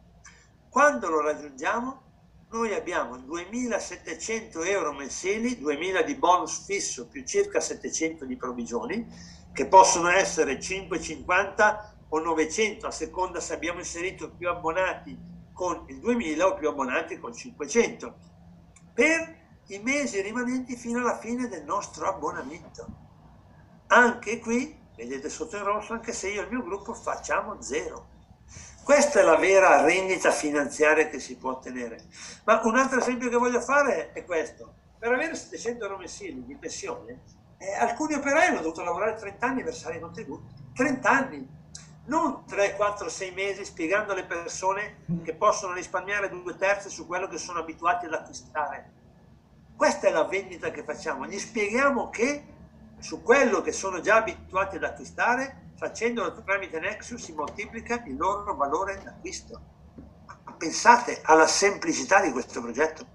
[0.70, 2.04] Quando lo raggiungiamo,
[2.52, 9.66] noi abbiamo 2.700 euro mensili, 2.000 di bonus fisso più circa 700 di provvigioni, che
[9.68, 15.18] possono essere 5,50 o 900 a seconda se abbiamo inserito più abbonati
[15.54, 18.16] con il 2.000 o più abbonati con 500,
[18.94, 22.86] per i mesi rimanenti fino alla fine del nostro abbonamento.
[23.88, 28.14] Anche qui, vedete sotto in rosso, anche se io e il mio gruppo facciamo zero.
[28.84, 32.04] Questa è la vera rendita finanziaria che si può ottenere.
[32.44, 34.74] Ma un altro esempio che voglio fare è questo.
[35.00, 37.24] Per avere 700 euro mensili di pensione,
[37.58, 40.54] eh, alcuni operai hanno dovuto lavorare 30 anni per salire i contributi.
[40.74, 41.64] 30 anni!
[42.08, 47.28] Non 3, 4, 6 mesi spiegando alle persone che possono risparmiare due terzi su quello
[47.28, 48.92] che sono abituati ad acquistare.
[49.76, 51.26] Questa è la vendita che facciamo.
[51.26, 52.46] Gli spieghiamo che
[53.00, 58.56] su quello che sono già abituati ad acquistare facendolo tramite Nexus si moltiplica il loro
[58.56, 59.60] valore d'acquisto.
[60.58, 63.14] Pensate alla semplicità di questo progetto.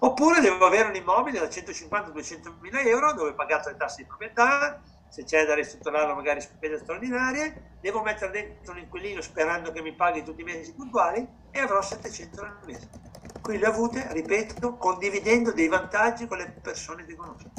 [0.00, 4.08] Oppure devo avere un immobile da 150-200 mila euro dove ho pagato le tasse di
[4.08, 9.82] proprietà, se c'è da ristrutturarlo magari spese straordinarie, devo mettere dentro un inquilino sperando che
[9.82, 12.88] mi paghi tutti i mesi puntuali e avrò 700 euro al mese.
[13.40, 17.50] Qui le ho avute, ripeto, condividendo dei vantaggi con le persone che conosco.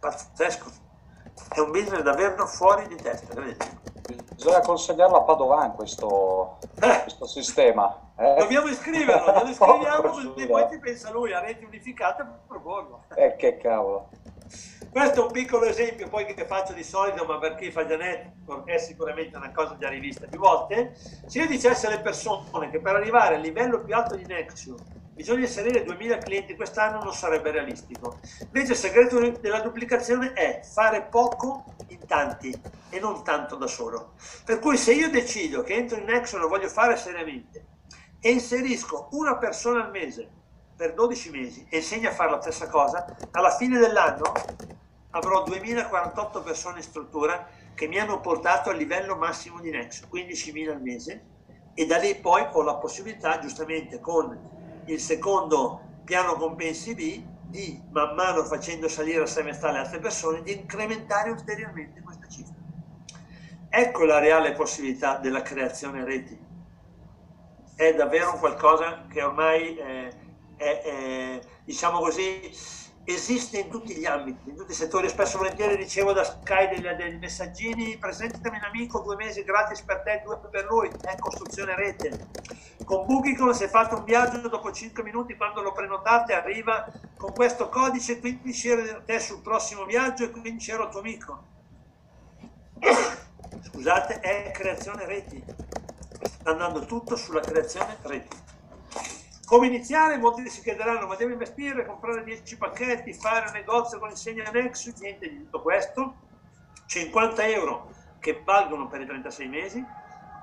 [0.00, 0.90] Pazzesco
[1.54, 3.80] è un business davvero fuori di testa, vedete?
[4.34, 7.02] Bisogna consegnarlo a Padovan questo, eh.
[7.02, 8.12] questo sistema.
[8.16, 8.34] Eh?
[8.38, 13.04] Dobbiamo iscriverlo, lo iscriviamo così poi ci pensa lui a reti unificate per proporlo.
[13.14, 14.08] Eh, che cavolo.
[14.92, 18.68] Questo è un piccolo esempio poi che faccio di solito, ma per chi fa network
[18.68, 20.94] è sicuramente una cosa già rivista più volte.
[21.26, 24.82] Se io dicessi alle persone che per arrivare al livello più alto di Nexus
[25.14, 28.18] bisogna inserire 2000 clienti quest'anno non sarebbe realistico.
[28.40, 32.54] Invece il segreto della duplicazione è fare poco in tanti
[32.90, 34.12] e non tanto da solo.
[34.44, 37.64] Per cui se io decido che entro in Nexo e lo voglio fare seriamente
[38.20, 40.28] e inserisco una persona al mese
[40.76, 44.32] per 12 mesi e insegno a fare la stessa cosa, alla fine dell'anno
[45.12, 50.70] avrò 2048 persone in struttura che mi hanno portato al livello massimo di Nexo, 15.000
[50.70, 51.24] al mese,
[51.74, 54.38] e da lì poi ho la possibilità, giustamente con
[54.86, 60.52] il secondo piano compensi B di man mano facendo salire a semestrale altre persone di
[60.52, 62.54] incrementare ulteriormente questa cifra.
[63.68, 66.38] Ecco la reale possibilità della creazione reti.
[67.74, 70.08] È davvero qualcosa che ormai è,
[70.56, 72.50] è, è diciamo così,
[73.04, 75.08] esiste in tutti gli ambiti, in tutti i settori.
[75.08, 80.02] Spesso volentieri ricevo da Sky degli, dei messaggini, presentami un amico, due mesi gratis per
[80.02, 82.28] te, due per lui, è costruzione rete.
[82.84, 86.86] Con Bookicon si è fatto un viaggio dopo 5 minuti quando lo prenotate, arriva
[87.16, 91.42] con questo codice, 15 euro te sul prossimo viaggio e 15 euro tuo amico.
[93.70, 95.42] Scusate, è creazione reti.
[96.22, 98.36] Sta andando tutto sulla creazione reti.
[99.52, 100.16] Come iniziare?
[100.16, 104.98] Molti si chiederanno, ma devo investire, comprare 10 pacchetti, fare un negozio con insegna Nexus?
[105.00, 106.14] Niente di tutto questo.
[106.86, 109.84] 50 euro che valgono per i 36 mesi.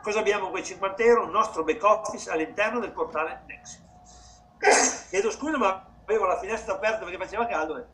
[0.04, 1.24] Cosa abbiamo quei 50 euro?
[1.24, 3.82] Un nostro back office all'interno del portale Nexus.
[5.10, 7.78] Chiedo scusa, ma avevo la finestra aperta perché faceva caldo.
[7.80, 7.86] Eh.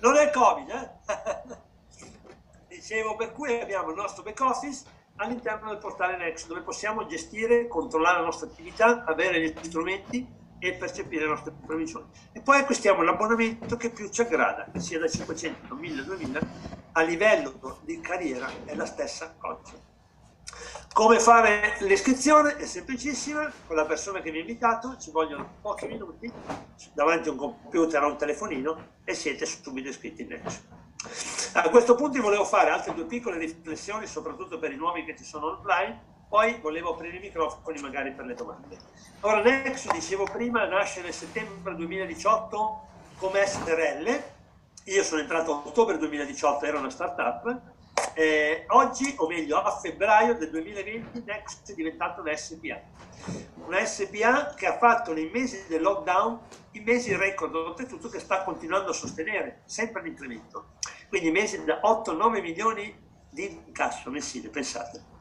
[0.00, 1.56] Non è il Covid, eh?
[2.74, 7.68] Dicevo, per cui abbiamo il nostro back office all'interno del portale Nexus, dove possiamo gestire,
[7.68, 12.06] controllare la nostra attività, avere gli strumenti e percepire le nostre provvigioni.
[12.32, 16.40] E poi acquistiamo l'abbonamento che più ci aggrada, che sia da 500, 1000, 2000,
[16.92, 19.84] a livello di carriera è la stessa cosa.
[20.92, 22.56] Come fare l'iscrizione?
[22.56, 26.32] È semplicissima, con la persona che vi ha invitato ci vogliono pochi minuti
[26.94, 30.60] davanti a un computer o un telefonino e siete subito iscritti in Nexo.
[31.52, 35.24] A questo punto volevo fare altre due piccole riflessioni, soprattutto per i nuovi che ci
[35.24, 38.78] sono online, poi volevo aprire i microfoni magari per le domande.
[39.20, 42.86] Ora Nexus, dicevo prima, nasce nel settembre 2018
[43.18, 44.22] come SRL,
[44.84, 47.74] io sono entrato a ottobre 2018, era una startup,
[48.12, 52.80] Eh, oggi, o meglio a febbraio del 2020, Next è diventato una SPA.
[53.66, 56.38] Una SPA che ha fatto nei mesi del lockdown
[56.72, 60.72] i mesi record, oltretutto che sta continuando a sostenere sempre l'incremento.
[61.08, 62.94] Quindi mesi da 8-9 milioni
[63.30, 65.15] di incasso mensile, pensate.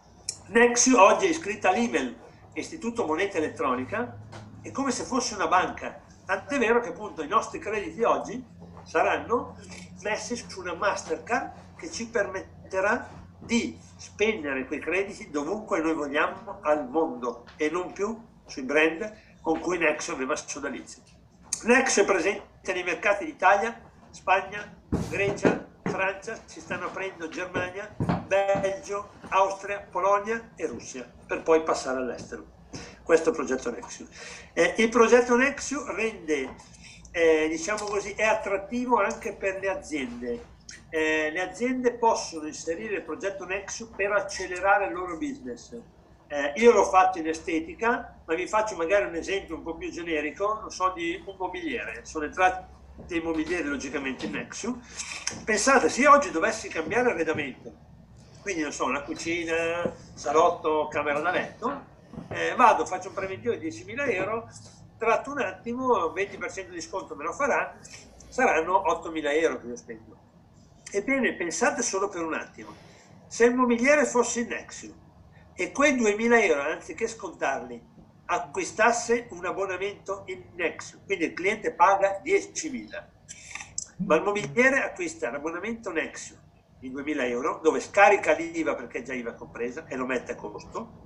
[0.48, 2.16] Nexiu oggi è iscritta all'email
[2.54, 4.16] Istituto Moneta Elettronica,
[4.62, 8.46] è come se fosse una banca, tant'è vero che appunto i nostri crediti oggi
[8.84, 9.58] saranno
[10.04, 16.88] messi su una Mastercard che ci permetterà di spendere quei crediti dovunque noi vogliamo al
[16.88, 21.02] mondo e non più sui brand con cui Nexo aveva sodalizio.
[21.64, 23.82] Nexo è presente nei mercati d'Italia,
[24.12, 24.78] Spagna,
[25.10, 27.90] Grecia, Francia, si stanno aprendo Germania,
[28.28, 32.44] Belgio, Austria, Polonia e Russia, per poi passare all'estero.
[33.02, 34.06] Questo è il progetto Nexiu.
[34.52, 36.54] Eh, il progetto Nexiu rende,
[37.12, 40.54] eh, diciamo così, è attrattivo anche per le aziende.
[40.90, 45.80] Eh, le aziende possono inserire il progetto Nexiu per accelerare il loro business.
[46.28, 49.90] Eh, io l'ho fatto in estetica, ma vi faccio magari un esempio un po' più
[49.92, 52.04] generico, non so, di un mobiliere.
[52.04, 54.80] Sono entrati dei mobilieri logicamente in Nexu.
[55.44, 57.74] Pensate, se oggi dovessi cambiare arredamento,
[58.42, 61.94] quindi non so, una cucina, salotto, camera da letto,
[62.30, 64.50] eh, vado, faccio un preventivo di 10.000 euro,
[64.98, 67.76] tratto un attimo, 20% di sconto me lo farà,
[68.30, 70.18] saranno 8.000 euro che io spendo.
[70.92, 72.74] Ebbene, pensate solo per un attimo,
[73.28, 74.94] se il mobiliere fosse in Nexu
[75.54, 77.82] e quei 2.000 euro, anziché scontarli,
[78.26, 83.04] acquistasse un abbonamento in Nexus, quindi il cliente paga 10.000,
[84.06, 86.40] ma il mobiliere acquista l'abbonamento Nexus
[86.80, 90.36] di 2.000 euro, dove scarica l'IVA perché è già IVA compresa e lo mette a
[90.36, 91.04] costo,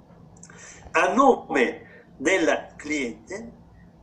[0.92, 3.54] a nome del cliente,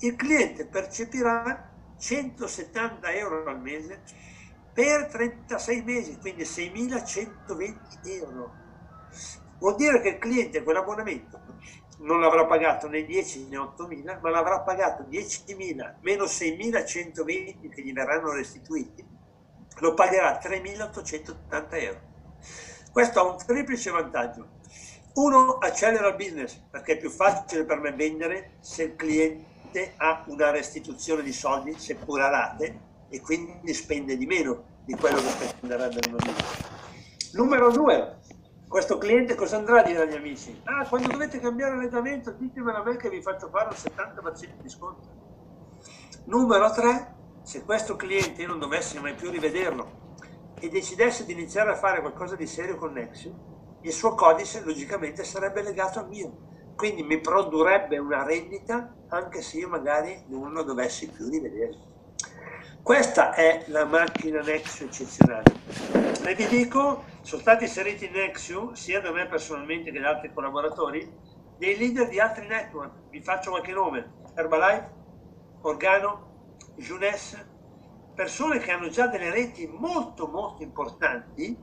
[0.01, 4.03] il cliente percepirà 170 euro al mese
[4.73, 8.65] per 36 mesi, quindi 6.120 euro.
[9.59, 11.46] Vuol dire che il cliente quell'abbonamento
[11.99, 17.93] non l'avrà pagato né 10 né 8.000, ma l'avrà pagato 10.000 meno 6.120 che gli
[17.93, 19.05] verranno restituiti,
[19.79, 22.01] lo pagherà 3.880 euro.
[22.93, 24.55] Questo ha un triplice vantaggio.
[25.15, 30.25] Uno, accelera il business perché è più facile per me vendere se il cliente ha
[30.27, 35.47] una restituzione di soldi, seppur a rate, e quindi spende di meno di quello che
[35.47, 37.33] spenderebbe in una business.
[37.33, 38.17] Numero due,
[38.69, 40.61] questo cliente cosa andrà a dire agli amici?
[40.65, 44.69] Ah, quando dovete cambiare arredamento ditemelo a me che vi faccio fare un 70% di
[44.69, 45.09] sconto.
[46.25, 50.05] Numero 3, se questo cliente io non dovessi mai più rivederlo
[50.59, 55.23] e decidesse di iniziare a fare qualcosa di serio con Nexio, il suo codice logicamente
[55.23, 60.65] sarebbe legato al mio, quindi mi produrrebbe una rendita anche se io magari non lo
[60.65, 61.79] dovessi più rivedere.
[62.83, 65.55] Questa è la macchina Nexio eccezionale.
[66.25, 70.33] E vi dico, sono stati inseriti in Nexio, sia da me personalmente che da altri
[70.33, 71.13] collaboratori,
[71.59, 73.09] dei leader di altri network.
[73.11, 74.13] Vi faccio qualche nome.
[74.37, 74.93] Herbalife,
[75.63, 77.45] Organo, Junes,
[78.15, 81.59] persone che hanno già delle reti molto molto importanti,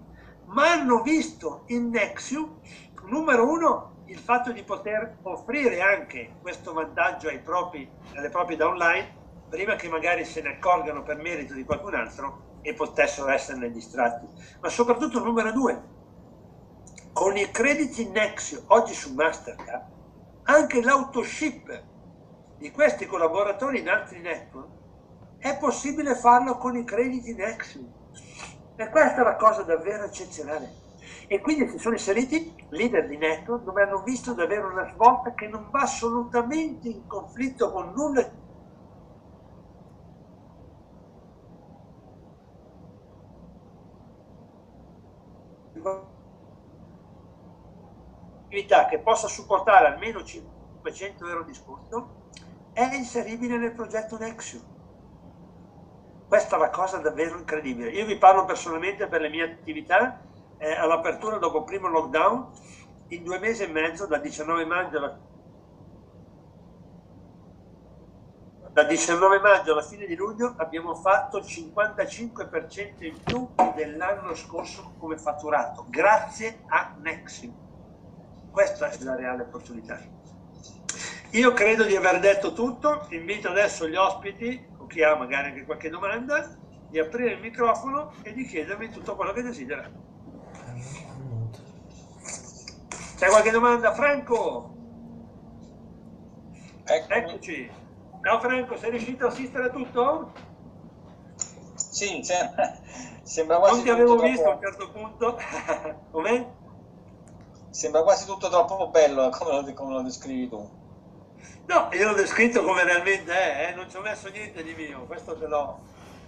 [0.47, 2.59] ma hanno visto in Nexio,
[3.03, 9.21] numero uno, il fatto di poter offrire anche questo vantaggio ai propri, alle proprie downline
[9.47, 14.25] prima che magari se ne accorgano per merito di qualcun altro e potessero esserne distratti.
[14.59, 15.81] Ma soprattutto numero due,
[17.11, 19.91] con i crediti Nexio oggi su Mastercard,
[20.43, 21.83] anche l'autoship
[22.57, 24.69] di questi collaboratori in altri network
[25.37, 28.01] è possibile farlo con i crediti Nexio.
[28.75, 30.81] E questa è la cosa davvero eccezionale.
[31.27, 35.47] E quindi si sono inseriti leader di network dove hanno visto davvero una svolta che
[35.47, 38.27] non va assolutamente in conflitto con nulla
[48.45, 52.21] attività che possa supportare almeno 500 euro di sconto
[52.73, 54.71] è inseribile nel progetto Nexio.
[56.27, 57.91] Questa è la cosa davvero incredibile.
[57.91, 60.19] Io vi parlo personalmente per le mie attività,
[60.57, 62.49] eh, all'apertura dopo il primo lockdown,
[63.09, 65.19] in due mesi e mezzo, dal 19 maggio alla
[68.73, 74.95] Dal 19 maggio alla fine di luglio abbiamo fatto il 55% in più dell'anno scorso
[74.97, 77.53] come fatturato, grazie a Nexi.
[78.49, 80.01] Questa è la reale opportunità.
[81.33, 85.65] Io credo di aver detto tutto, invito adesso gli ospiti, o chi ha magari anche
[85.65, 86.57] qualche domanda,
[86.89, 89.87] di aprire il microfono e di chiedermi tutto quello che desidera.
[93.17, 93.93] C'è qualche domanda?
[93.93, 94.75] Franco?
[96.85, 97.81] Eccoci.
[98.23, 100.31] Ciao Franco, sei riuscito a assistere a tutto?
[101.75, 102.73] Sì, sembra,
[103.21, 104.49] sembra quasi Non ti avevo visto troppo...
[104.49, 105.39] a un certo punto.
[106.11, 106.53] Come?
[107.69, 110.69] Sembra quasi tutto troppo bello come lo, come lo descrivi tu.
[111.65, 113.75] No, io l'ho descritto come realmente è, eh?
[113.75, 115.79] non ci ho messo niente di mio, questo te lo,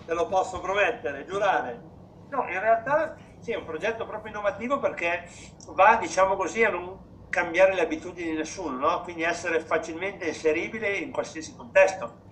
[0.06, 1.82] te lo posso promettere, giurare.
[2.30, 5.30] No, in realtà sì, è un progetto proprio innovativo perché
[5.68, 6.98] va, diciamo così, a non
[7.36, 9.02] cambiare le abitudini di nessuno, no?
[9.02, 12.24] quindi essere facilmente inseribile in qualsiasi contesto.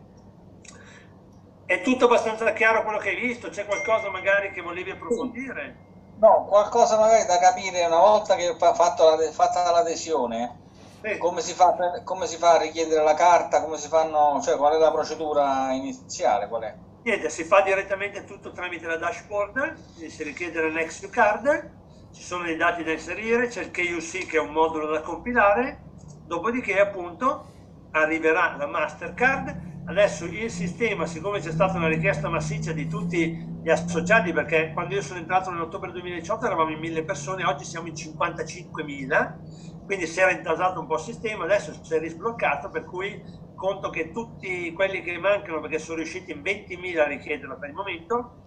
[1.65, 3.49] È tutto abbastanza chiaro quello che hai visto?
[3.49, 5.91] C'è qualcosa magari che volevi approfondire?
[6.19, 10.59] No, qualcosa magari da capire una volta che è fatta l'adesione,
[11.01, 11.17] sì.
[11.17, 11.75] come, si fa,
[12.05, 15.73] come si fa a richiedere la carta, come si fanno, cioè qual è la procedura
[15.73, 16.47] iniziale?
[16.47, 16.73] Qual è?
[17.03, 19.75] Niente, si fa direttamente tutto tramite la dashboard,
[20.07, 21.81] si richiede la Nextview Card,
[22.13, 25.81] ci sono i dati da inserire, c'è il KUC che è un modulo da compilare,
[26.27, 27.47] dopodiché appunto
[27.91, 29.71] arriverà la Mastercard.
[29.85, 34.93] Adesso il sistema, siccome c'è stata una richiesta massiccia di tutti gli associati, perché quando
[34.93, 40.19] io sono entrato nell'ottobre 2018 eravamo in 1000 persone, oggi siamo in 55.000, quindi si
[40.19, 43.21] era intasato un po' il sistema, adesso si è risbloccato, per cui
[43.55, 47.75] conto che tutti quelli che mancano, perché sono riusciti in 20.000 a richiederlo per il
[47.75, 48.41] momento,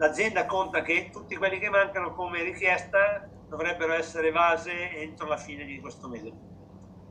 [0.00, 5.64] l'azienda conta che tutti quelli che mancano come richiesta dovrebbero essere evase entro la fine
[5.64, 6.32] di questo mese.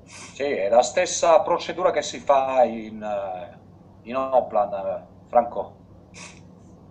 [0.03, 3.59] Sì, è la stessa procedura che si fa in, eh,
[4.09, 5.77] in Oplan, Franco.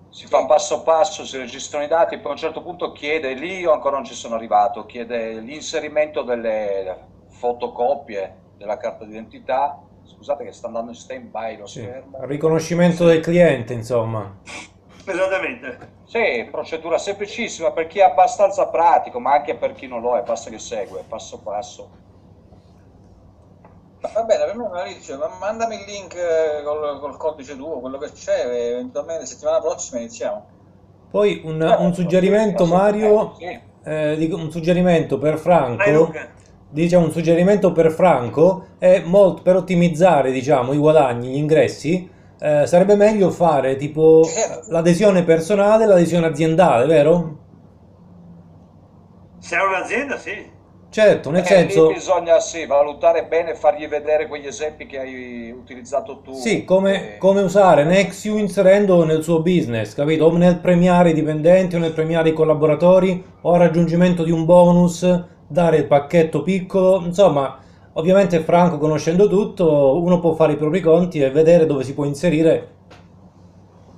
[0.09, 3.59] Si fa passo passo, si registrano i dati, poi a un certo punto chiede, lì
[3.59, 9.81] io ancora non ci sono arrivato, chiede l'inserimento delle fotocopie della carta d'identità.
[10.05, 11.81] Scusate che sta andando in stand by lo sì.
[11.81, 12.19] schermo.
[12.25, 14.37] Riconoscimento del cliente, insomma.
[15.13, 15.97] Esattamente.
[16.05, 20.23] Sì, procedura semplicissima per chi è abbastanza pratico, ma anche per chi non lo è,
[20.23, 22.07] basta che segue passo passo.
[24.01, 28.13] Va bene, per me Maurizio, mandami il link eh, col, col codice tuo, quello che
[28.13, 30.47] c'è, eventualmente settimana prossima iniziamo.
[31.11, 33.37] Poi un, eh, un suggerimento, Mario,
[33.83, 36.13] eh, un suggerimento per Franco,
[36.71, 42.09] diciamo un suggerimento per Franco, è molto, per ottimizzare diciamo, i guadagni, gli ingressi,
[42.41, 44.27] eh, sarebbe meglio fare tipo
[44.69, 47.39] l'adesione personale e l'adesione aziendale, vero?
[49.39, 50.57] Se è un'azienda, sì.
[50.91, 51.89] Certo, nel Perché senso...
[51.89, 56.33] bisogna sì, valutare bene, fargli vedere quegli esempi che hai utilizzato tu.
[56.33, 57.19] Sì, come, e...
[57.19, 60.25] come usare Nexiu inserendo nel suo business, capito?
[60.25, 64.47] O nel premiare i dipendenti o nel premiare i collaboratori o al raggiungimento di un
[64.47, 67.59] bonus, dare il pacchetto piccolo, insomma,
[67.99, 72.05] ovviamente Franco conoscendo tutto, uno può fare i propri conti e vedere dove si può
[72.05, 72.77] inserire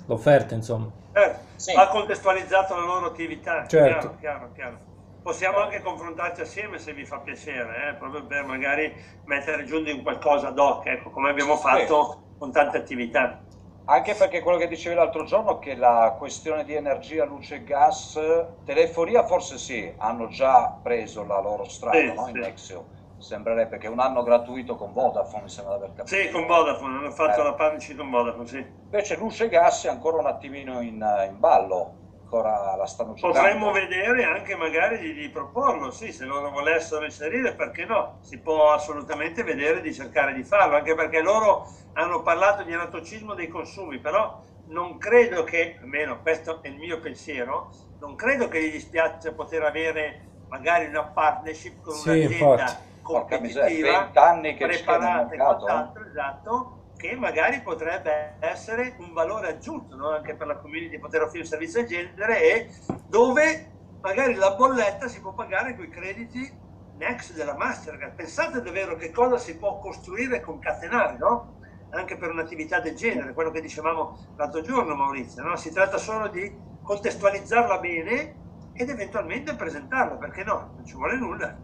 [0.07, 0.91] l'offerta, insomma.
[1.13, 1.73] Eh, sì.
[1.75, 4.17] Ha contestualizzato la loro attività, certo.
[4.17, 4.79] chiaro, chiaro, chiaro.
[5.23, 7.95] Possiamo anche confrontarci assieme se vi fa piacere, eh?
[7.95, 8.93] proprio per magari
[9.27, 12.39] mettere giù in qualcosa ad hoc, ecco, come abbiamo fatto sì.
[12.39, 13.43] con tante attività.
[13.85, 18.19] Anche perché quello che dicevi l'altro giorno, che la questione di energia, luce e gas,
[18.65, 22.29] telefonia forse sì, hanno già preso la loro strada sì, no?
[22.29, 22.41] in sì.
[22.41, 22.99] Nexio.
[23.21, 26.17] Sembrerebbe che un anno gratuito con Vodafone, mi sembra di aver capito.
[26.17, 27.45] Sì, con Vodafone, hanno fatto eh.
[27.45, 28.67] la partnership con Vodafone, sì.
[28.85, 32.01] Invece luce e gas è ancora un attimino in, in ballo
[32.31, 33.39] ancora la stanno giocando.
[33.39, 38.19] Potremmo vedere anche magari di, di, proporlo, sì, se loro volessero inserire, perché no?
[38.21, 43.35] Si può assolutamente vedere di cercare di farlo, anche perché loro hanno parlato di anatocismo
[43.35, 48.63] dei consumi, però non credo che, almeno questo è il mio pensiero, non credo che
[48.63, 52.89] gli dispiace poter avere magari una partnership con sì, un'azienda infatti.
[53.13, 59.97] Competitiva, 20 anni che preparata e quant'altro, esatto, che magari potrebbe essere un valore aggiunto
[59.97, 60.11] no?
[60.11, 62.71] anche per la community poter offrire un servizio del genere e
[63.07, 66.59] dove magari la bolletta si può pagare con i crediti
[67.01, 68.15] Next della Mastercard.
[68.15, 71.59] Pensate davvero che cosa si può costruire e concatenare, no?
[71.93, 75.57] Anche per un'attività del genere, quello che dicevamo l'altro giorno Maurizio, no?
[75.57, 76.53] Si tratta solo di
[76.83, 78.35] contestualizzarla bene
[78.75, 80.73] ed eventualmente presentarla, perché no?
[80.77, 81.59] Non ci vuole nulla.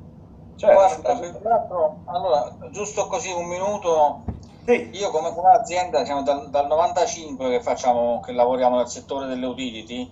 [0.56, 4.24] Certo, Guarda, allora, giusto così un minuto
[4.66, 4.90] sì.
[4.94, 9.46] Io come, come azienda diciamo, dal, dal 95 che, facciamo, che lavoriamo nel settore delle
[9.46, 10.10] utility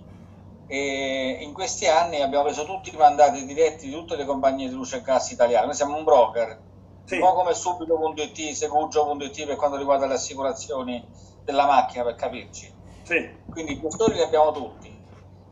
[0.68, 4.74] e in questi anni abbiamo preso tutti i mandati diretti di tutte le compagnie di
[4.74, 5.66] luce e gas italiane.
[5.66, 6.60] Noi siamo un broker,
[7.04, 7.14] sì.
[7.16, 11.04] un po' come subito.it, segugio.it per quanto riguarda le assicurazioni
[11.42, 12.72] della macchina per capirci.
[13.02, 13.28] Sì.
[13.50, 15.02] Quindi i gestori li abbiamo tutti.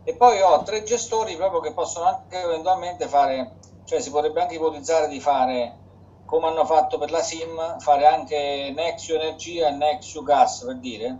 [0.04, 3.56] E poi ho tre gestori proprio che possono anche eventualmente fare,
[3.92, 5.76] cioè si potrebbe anche ipotizzare di fare
[6.24, 11.18] come hanno fatto per la SIM, fare anche Nexio Energia e Nexio Gas per dire,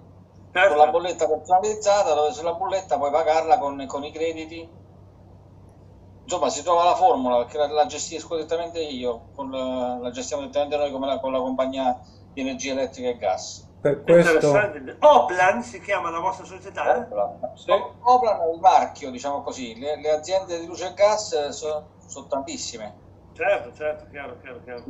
[0.50, 0.68] certo.
[0.68, 4.66] con la bolletta personalizzata dove sulla bolletta puoi pagarla con, con i crediti.
[6.22, 10.78] Insomma, si trova la formula perché la, la gestisco direttamente io, la, la, gestiamo direttamente
[10.78, 12.00] noi come la, con la compagnia
[12.32, 13.68] di energia elettrica e gas.
[13.82, 14.50] per questo...
[14.98, 16.96] Oplan si chiama la vostra società?
[16.96, 17.70] Oplan, sì.
[17.70, 19.78] Oplan è il marchio, diciamo così.
[19.78, 22.94] Le, le aziende di luce e gas sono, sono tantissime.
[23.32, 24.84] Certo, certo, chiaro, chiaro, chiaro.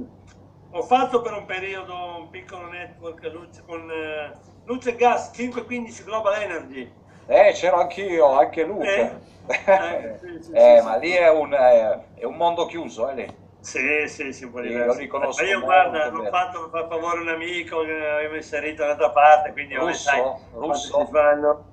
[0.71, 6.03] Ho fatto per un periodo un piccolo network luce, con eh, luce e gas 515
[6.03, 6.93] Global Energy.
[7.29, 8.85] Eh, c'ero anch'io, anche Luca.
[8.87, 11.01] Eh, eh, sì, sì, Eh, sì, ma sì.
[11.01, 13.37] lì è un, è, è un mondo chiuso, eh, lì.
[13.61, 14.99] Sì, sì, sì, un po' diverso.
[14.99, 19.11] riconosco Ma io guarda, l'ho fatto per far favore un amico che aveva inserito dall'altra
[19.11, 20.11] parte, quindi Russo?
[20.11, 20.21] sai,
[20.59, 21.05] Russo?
[21.05, 21.65] si fanno.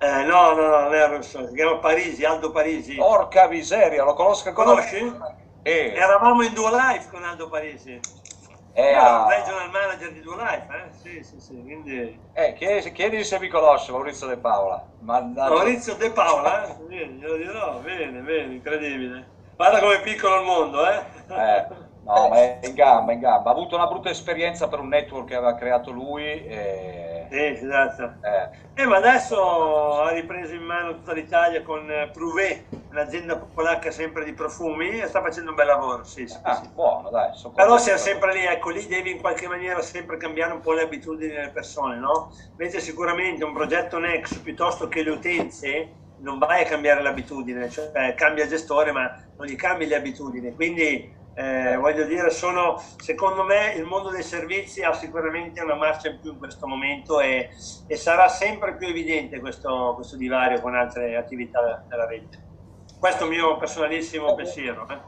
[0.00, 2.94] Eh, no, no, no, non è russo, si chiama Parisi, Aldo Parisi.
[2.94, 4.70] Porca miseria, lo conosco ancora.
[4.70, 5.16] Conosci?
[5.62, 7.98] Eh, Eravamo in Duo Life con Aldo Parisi.
[8.74, 10.92] eh, ero ah, il regional manager di Duo Life, eh?
[11.02, 12.16] Sì, sì, sì, quindi...
[12.32, 14.86] eh, chiedi, chiedi se mi conosce Maurizio De Paola.
[15.00, 15.52] Mannaggia.
[15.52, 16.76] Maurizio De Paola, eh?
[16.88, 19.26] Sì, glielo dirò, bene, bene, incredibile.
[19.56, 21.02] Guarda com'è piccolo il mondo, eh?
[21.28, 21.66] Eh,
[22.04, 23.50] no, ma è in gamba, in gamba.
[23.50, 26.24] Ha avuto una brutta esperienza per un network che aveva creato lui.
[26.46, 28.18] E, Sì, esatto.
[28.22, 33.90] eh, Eh, ma adesso ha ripreso in mano tutta l'Italia con eh, Prouvé, un'azienda polacca
[33.90, 36.70] sempre di profumi, e sta facendo un bel lavoro, sì, sì, ah, sì.
[36.72, 37.30] buono, dai.
[37.54, 40.82] Però siamo sempre lì, ecco, lì devi in qualche maniera sempre cambiare un po' le
[40.82, 42.30] abitudini delle persone, no?
[42.56, 48.14] Invece sicuramente un progetto Next piuttosto che le utenze non vai a cambiare l'abitudine, cioè
[48.14, 53.44] cambia il gestore ma non gli cambi le abitudini, quindi eh, voglio dire, sono, secondo
[53.44, 57.50] me il mondo dei servizi ha sicuramente una marcia in più in questo momento e,
[57.86, 62.44] e sarà sempre più evidente questo, questo divario con altre attività della rete.
[62.98, 64.84] Questo è il mio personalissimo pensiero.
[64.88, 65.00] eh.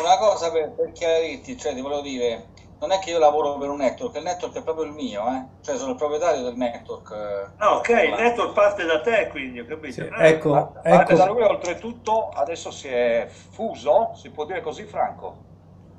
[0.00, 2.50] Una cosa per, per chiarirti, cioè ti volevo dire,
[2.86, 5.46] non è che io lavoro per un network, il network è proprio il mio, eh?
[5.62, 7.10] cioè sono il proprietario del network.
[7.12, 7.48] eh.
[7.56, 9.92] Ah, ok, il network parte da te, quindi ho capito.
[9.92, 14.60] Sì, Eh, ecco, Parte da ecco, lui, oltretutto, adesso si è fuso, si può dire
[14.60, 15.46] così, Franco.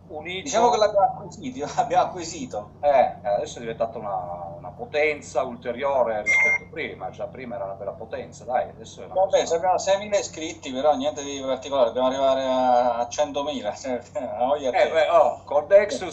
[0.08, 0.43] Unito.
[0.43, 2.72] Diciamo che l'abbiamo acquisito, l'abbiamo acquisito.
[2.80, 4.16] Eh, adesso è diventata una,
[4.58, 9.06] una potenza ulteriore rispetto a prima, già prima era una bella potenza, dai, adesso è
[9.06, 13.74] una Vabbè, cosa- abbiamo 6.000 iscritti, però niente di particolare, dobbiamo arrivare a, a 100.000.
[13.76, 15.66] Cioè, a voglia Eh, beh, oh, con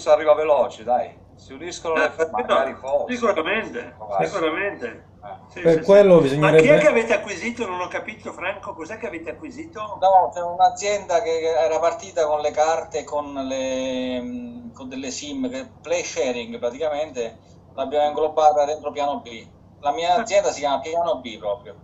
[0.07, 3.17] arriva veloce, dai, si uniscono le eh, magari no, forse.
[3.17, 4.27] sicuramente, Sì.
[4.27, 5.11] sicuramente.
[5.25, 5.37] Eh.
[5.49, 5.85] Sì, per sì, sì.
[5.85, 6.79] quello Ma chi è bisognerebbe...
[6.79, 7.67] che avete acquisito?
[7.67, 9.99] Non ho capito, Franco, cos'è che avete acquisito?
[10.01, 15.71] No, c'è un'azienda che era partita con le carte, con, le, con delle SIM, che
[15.81, 17.39] play sharing praticamente,
[17.75, 19.47] l'abbiamo inglobata dentro piano B.
[19.81, 21.77] La mia azienda si chiama Piano B proprio.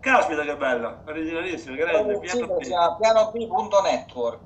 [0.00, 4.40] Caspita che bello, originalissimo, grande, Il piano sito si chiama pianob.network.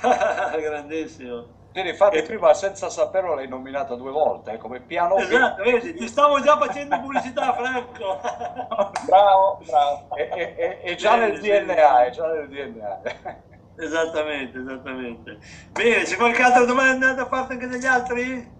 [0.60, 1.57] grandissimo.
[1.78, 5.20] Quindi infatti prima senza saperlo l'hai nominato due volte, eh, come piano B.
[5.20, 8.18] Esatto, vedi, ti stavo già facendo pubblicità, Franco.
[9.06, 10.08] Bravo, bravo.
[10.16, 13.00] È, è- è- già nel DNA, è già nel DNA.
[13.78, 15.38] esattamente, esattamente.
[15.70, 18.56] Bene, c'è qualche altra domanda da parte anche degli altri?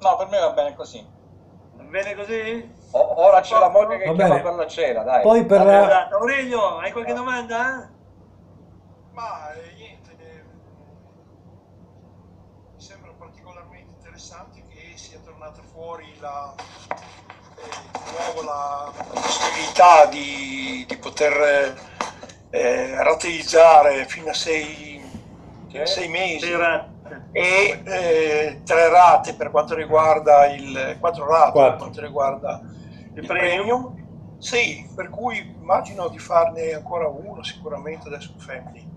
[0.00, 1.08] No, per me va bene così.
[1.70, 2.74] Va bene così?
[2.90, 4.42] O- Ora c'è la moglie che Va chiama bene.
[4.42, 5.22] per la cena, dai.
[5.22, 6.16] Poi per Allora, esatto.
[6.16, 7.92] Aurelio, hai qualche domanda?
[9.12, 10.42] Ma eh, niente, eh,
[12.74, 16.54] mi sembra particolarmente interessante che sia tornata fuori la,
[17.56, 21.74] eh, la possibilità di, di poter
[22.50, 25.02] eh, rateizzare fino a sei,
[25.68, 25.80] Sì.
[25.84, 26.52] sei mesi
[27.32, 31.70] e eh, tre rate per quanto riguarda il quattro rate Quattro.
[31.70, 33.64] per quanto riguarda Il il premium?
[33.66, 34.02] premium.
[34.38, 38.92] Sì, per cui immagino di farne ancora uno sicuramente adesso in family.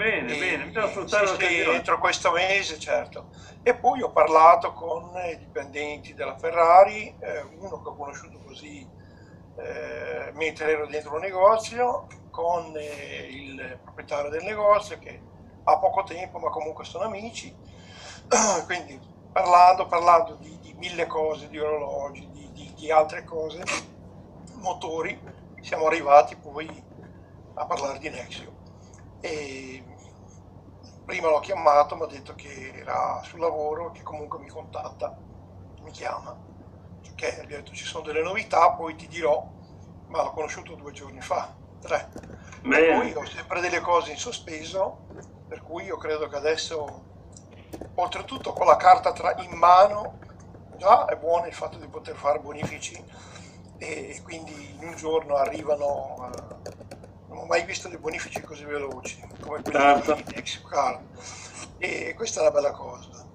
[0.00, 3.28] Bene, E- bene, bisogna sfruttare sì, sì, entro questo mese, certo.
[3.62, 8.90] E poi ho parlato con i dipendenti della Ferrari, eh, uno che ho conosciuto così
[9.56, 15.24] eh, mentre ero dentro un negozio, con eh, il proprietario del negozio che
[15.64, 17.54] ha poco tempo ma comunque sono amici.
[18.64, 18.98] Quindi
[19.30, 23.62] parlando, parlando di, di mille cose, di orologi, di, di- di altre cose,
[24.54, 25.20] motori,
[25.60, 26.66] siamo arrivati poi
[27.54, 28.59] a parlare di Nexio.
[29.20, 29.84] E
[31.04, 35.22] prima l'ho chiamato, mi ha detto che era sul lavoro, che comunque mi contatta,
[35.80, 36.38] mi chiama,
[37.14, 39.52] che gli ho detto ci sono delle novità, poi ti dirò,
[40.06, 42.08] ma l'ho conosciuto due giorni fa, tre.
[42.60, 42.94] Per Bene.
[43.00, 45.06] cui ho sempre delle cose in sospeso,
[45.46, 47.08] per cui io credo che adesso,
[47.94, 50.18] oltretutto con la carta tra- in mano,
[50.76, 53.04] già è buono il fatto di poter fare bonifici
[53.76, 56.16] e quindi in un giorno arrivano,
[56.89, 56.89] eh,
[57.30, 60.14] non ho mai visto dei bonifici così veloci come quelli Certo.
[60.14, 61.00] di Nexicard
[61.78, 63.26] e questa è una bella cosa.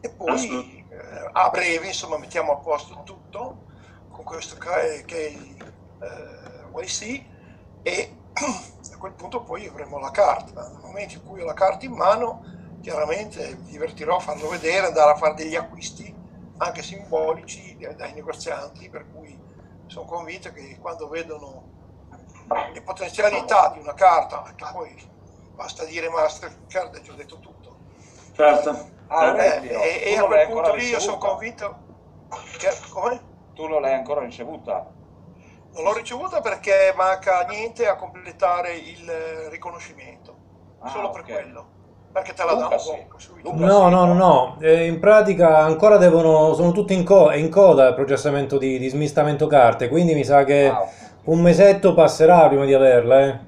[0.00, 3.66] E poi eh, a breve insomma mettiamo a posto tutto
[4.10, 7.24] con questo K- K- eh, YC
[7.82, 8.16] e
[8.92, 10.68] a quel punto poi avremo la carta.
[10.68, 12.42] Nel momento in cui ho la carta in mano,
[12.80, 16.12] chiaramente mi divertirò a farlo vedere, andare a fare degli acquisti
[16.58, 19.38] anche simbolici dai negozianti, per cui
[19.86, 21.70] sono convinto che quando vedono
[22.72, 24.94] le potenzialità di una carta, che poi
[25.54, 27.80] basta dire Mastercard, è già detto tutto.
[28.34, 28.70] Certo.
[29.08, 31.28] Ah, Eh, Aurelio, e, e a quel punto lì io sono ricevuta?
[31.28, 31.84] convinto
[32.58, 33.30] che come?
[33.54, 34.94] Tu non l'hai ancora ricevuta?
[35.74, 39.10] Non l'ho ricevuta perché manca niente a completare il
[39.50, 40.40] riconoscimento,
[40.80, 41.28] Ah, solo per ok.
[41.28, 41.70] quello,
[42.12, 43.06] perché te la Luca danno sì.
[43.54, 44.14] No, no, no, no?
[44.14, 44.56] no.
[44.60, 48.88] Eh, in pratica ancora devono, sono tutti in, co- in coda il processamento di, di
[48.88, 51.11] smistamento carte, quindi mi sa che Ah, ok.
[51.24, 53.38] Un mesetto passerà prima di averla, eh.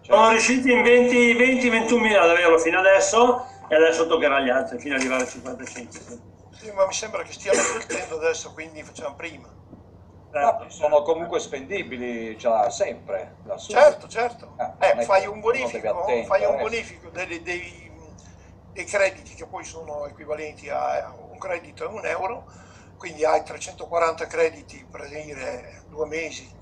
[0.00, 4.78] Sono Cioè, riusciti in 20-21 mila ad averlo fino adesso e adesso toccherà agli altri
[4.78, 6.00] fino ad arrivare a 55.
[6.00, 6.20] sì.
[6.50, 9.48] Sì, ma mi sembra che stiano mettendo adesso, quindi facciamo prima.
[10.30, 10.64] Certo.
[10.64, 13.36] ma sono comunque spendibili già sempre.
[13.56, 14.52] Certo, certo.
[14.56, 16.62] Ah, Eh, è fai un uno bonifico, attendere, fai un eh.
[16.62, 17.90] bonifico dei, dei-
[18.72, 22.44] dei crediti che poi sono equivalenti a un credito è un euro,
[22.98, 26.54] quindi hai 340 crediti per dire due mesi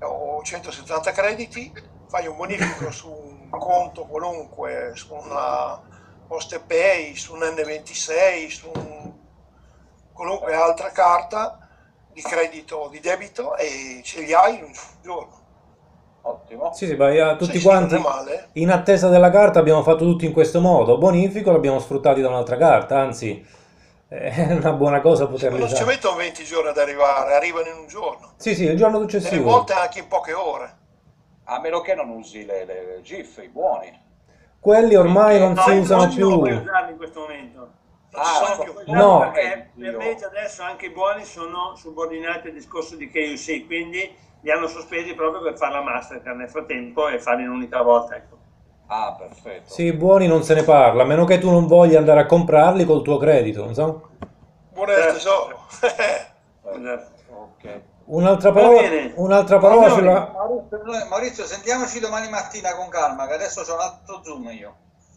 [0.00, 1.72] o 170 crediti,
[2.06, 5.80] fai un bonifico su un conto qualunque, su una
[6.26, 9.12] PostePay, su un N26, su un-
[10.12, 11.58] qualunque altra carta
[12.06, 15.42] di credito o di debito e ce li hai in un giorno.
[16.22, 16.70] Ottimo.
[16.72, 18.02] Sì, sì, ma eh, tutti Sì, quanti
[18.54, 20.98] in attesa della carta abbiamo fatto tutto in questo modo.
[20.98, 23.44] Bonifico l'abbiamo sfruttati da un'altra carta, anzi
[24.18, 25.90] è una buona cosa Ma poterli non ci usare.
[25.90, 29.50] mettono 20 giorni ad arrivare, arrivano in un giorno, Sì, sì, il giorno delle successivo.
[29.50, 30.76] volte anche in poche ore.
[31.44, 34.02] A meno che non usi le, le GIF, i buoni.
[34.58, 36.38] Quelli ormai non No, si usano oggi non più.
[36.38, 37.58] puoi usarli in questo momento.
[37.58, 38.92] Non Ah, sono più.
[38.94, 39.18] No.
[39.32, 44.50] perché per legge adesso anche i buoni sono subordinati al discorso di KUC, quindi li
[44.50, 48.14] hanno sospesi proprio per fare la Mastercard nel frattempo e farli in un'unica volta.
[48.16, 48.38] Ecco.
[48.96, 49.72] Ah, perfetto.
[49.72, 52.84] Sì, buoni non se ne parla, a meno che tu non voglia andare a comprarli
[52.84, 54.08] col tuo credito, non so.
[54.72, 55.12] Buone del Eh.
[55.12, 55.58] tesoro.
[55.82, 57.80] Eh, Ok.
[58.06, 58.80] Un'altra parola,
[59.16, 61.06] un'altra parola Signori, sulla...
[61.08, 64.74] Maurizio, sentiamoci domani mattina con calma, che adesso c'ho un altro zoom io.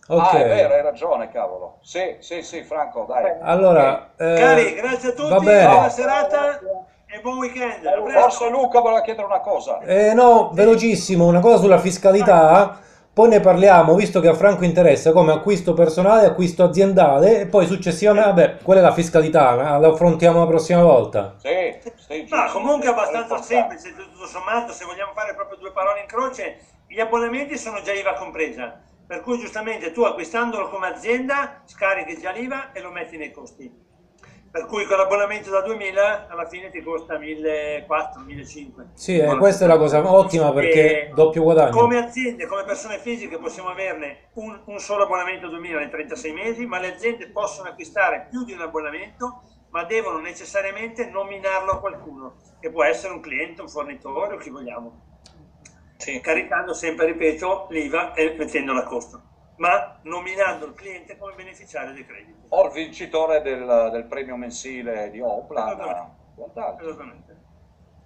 [0.08, 0.22] Ok.
[0.34, 1.78] Ah, è vero, hai ragione, cavolo.
[1.82, 3.34] Sì, sì, sì, Franco, dai.
[3.42, 5.68] Allora, eh, Cari, grazie a tutti, va bene.
[5.70, 6.60] buona serata
[7.06, 7.84] e buon weekend.
[8.12, 9.80] Forse Luca voleva chiedere una cosa.
[9.80, 12.80] Eh, no, velocissimo, una cosa sulla fiscalità,
[13.18, 17.66] poi ne parliamo, visto che a Franco interessa come acquisto personale, acquisto aziendale e poi
[17.66, 21.34] successivamente, vabbè, quella è la fiscalità, eh, la affrontiamo la prossima volta.
[21.40, 26.02] Sì, sì, Ma comunque è abbastanza semplice, tutto sommato, se vogliamo fare proprio due parole
[26.02, 31.64] in croce, gli abbonamenti sono già IVA compresa, per cui giustamente tu acquistandolo come azienda
[31.66, 33.87] scarichi già l'IVA e lo metti nei costi.
[34.50, 38.92] Per cui con l'abbonamento da 2000 alla fine ti costa 1400, 1500.
[38.94, 41.72] Sì, eh, questa è la cosa ottima perché E doppio guadagno.
[41.72, 46.66] Come aziende, come persone fisiche possiamo averne un, un solo abbonamento 2000 nei 36 mesi,
[46.66, 52.36] ma le aziende possono acquistare più di un abbonamento, ma devono necessariamente nominarlo a qualcuno,
[52.60, 55.02] che può essere un cliente, un fornitore o chi vogliamo,
[55.98, 56.20] Sì.
[56.22, 59.22] caricando sempre, ripeto, l'IVA e mettendolo a costo,
[59.58, 62.48] ma nominando il cliente come beneficiario dei crediti.
[62.50, 66.12] O il vincitore del, del premio mensile di Oplan.
[66.80, 67.36] Esattamente.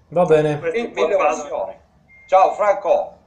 [0.10, 0.56] Va bene.
[0.56, 1.80] Mille.
[2.28, 3.18] Ciao Franco.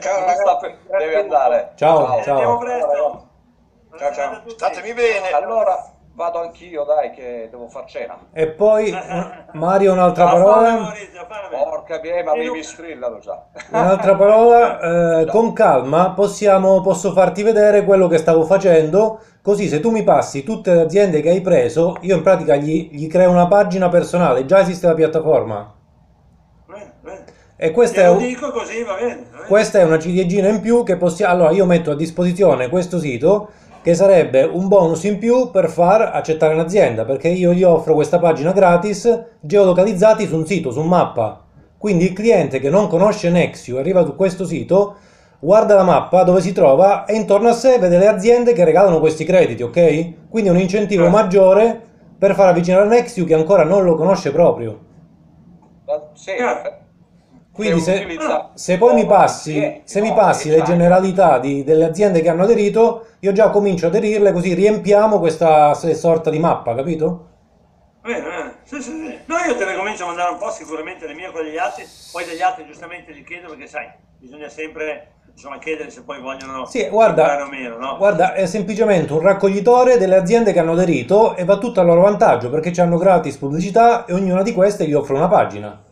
[0.00, 1.72] Ciao, per- Devi andare.
[1.74, 2.62] Ciao, Ci ciao.
[3.96, 4.48] Ciao, ciao.
[4.48, 5.30] Statemi bene.
[5.30, 8.18] Allora vado anch'io, dai, che devo far cena.
[8.32, 8.90] E poi
[9.52, 10.80] Mario un'altra parola.
[10.80, 11.26] Maurizio.
[11.50, 13.44] Porca miei, ma mi, mi strillano già.
[13.70, 19.80] Un'altra parola, eh, con calma possiamo, posso farti vedere quello che stavo facendo, così se
[19.80, 23.30] tu mi passi tutte le aziende che hai preso, io in pratica gli, gli creo
[23.30, 25.74] una pagina personale, già esiste la piattaforma.
[27.58, 29.14] E questa è, dico così, va bene.
[29.30, 29.48] va bene.
[29.48, 31.32] questa è una ciliegina in più che possiamo...
[31.32, 33.50] Allora io metto a disposizione questo sito
[33.86, 38.18] che sarebbe un bonus in più per far accettare un'azienda, perché io gli offro questa
[38.18, 41.44] pagina gratis geolocalizzati su un sito, su un mappa.
[41.78, 44.96] Quindi il cliente che non conosce Nexio arriva su questo sito,
[45.38, 48.98] guarda la mappa dove si trova e intorno a sé vede le aziende che regalano
[48.98, 50.28] questi crediti, ok?
[50.30, 51.08] Quindi è un incentivo Eh.
[51.08, 51.80] maggiore
[52.18, 54.80] per far avvicinare Nexio che ancora non lo conosce proprio.
[56.14, 56.85] Sì, Ah.
[57.56, 58.06] Quindi se,
[58.54, 60.70] se poi mi passi, sì, se mi passi le esatto.
[60.70, 65.72] generalità di- delle aziende che hanno aderito, io già comincio ad aderirle così riempiamo questa
[65.74, 67.28] sorta di mappa, capito?
[68.02, 68.54] Va bene, bene.
[68.64, 69.18] Sì, sì, sì.
[69.24, 71.84] No, io te ne comincio a mandare un po' sicuramente le mie con gli altri,
[72.12, 73.86] poi degli altri giustamente li chiedo perché sai,
[74.18, 77.96] bisogna sempre insomma, chiedere se poi vogliono Sì, guarda, o meno, no?
[77.96, 82.02] guarda, è semplicemente un raccoglitore delle aziende che hanno aderito e va tutto a loro
[82.02, 85.82] vantaggio perché hanno gratis pubblicità e ognuna di queste gli offre una pagina.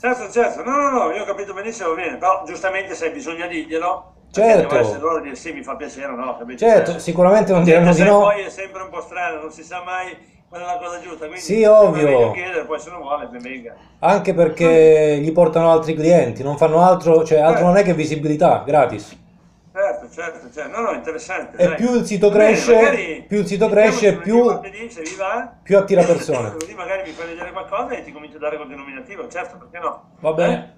[0.00, 4.12] Certo, certo, no, no, no, io ho capito benissimo, bene, però giustamente se bisogna dirglielo,
[4.30, 4.60] Certo.
[4.60, 6.58] devono essere loro dire sì, mi fa piacere o no, capito?
[6.58, 8.20] Certo, Cioè, sicuramente non diranno di no.
[8.20, 10.16] poi è sempre un po' strano, non si sa mai
[10.48, 11.26] quella è la cosa giusta.
[11.26, 12.30] Quindi, Sì, ovvio.
[12.30, 13.74] chiedere, poi se non vuole, ben venga.
[13.98, 18.62] Anche perché gli portano altri clienti, non fanno altro, cioè altro non è che visibilità,
[18.64, 19.16] gratis.
[19.72, 20.76] Certo, certo, certo.
[20.76, 21.56] No, no, interessante.
[21.56, 21.76] E dai.
[21.76, 24.90] più il sito bene, cresce, magari più il sito cresce, più- martedì,
[25.62, 26.52] più attira persone.
[26.58, 29.78] Così magari mi fai vedere qualcosa e ti comincio a dare col denominativo, certo, perché
[29.78, 30.10] no?
[30.20, 30.76] Va bene.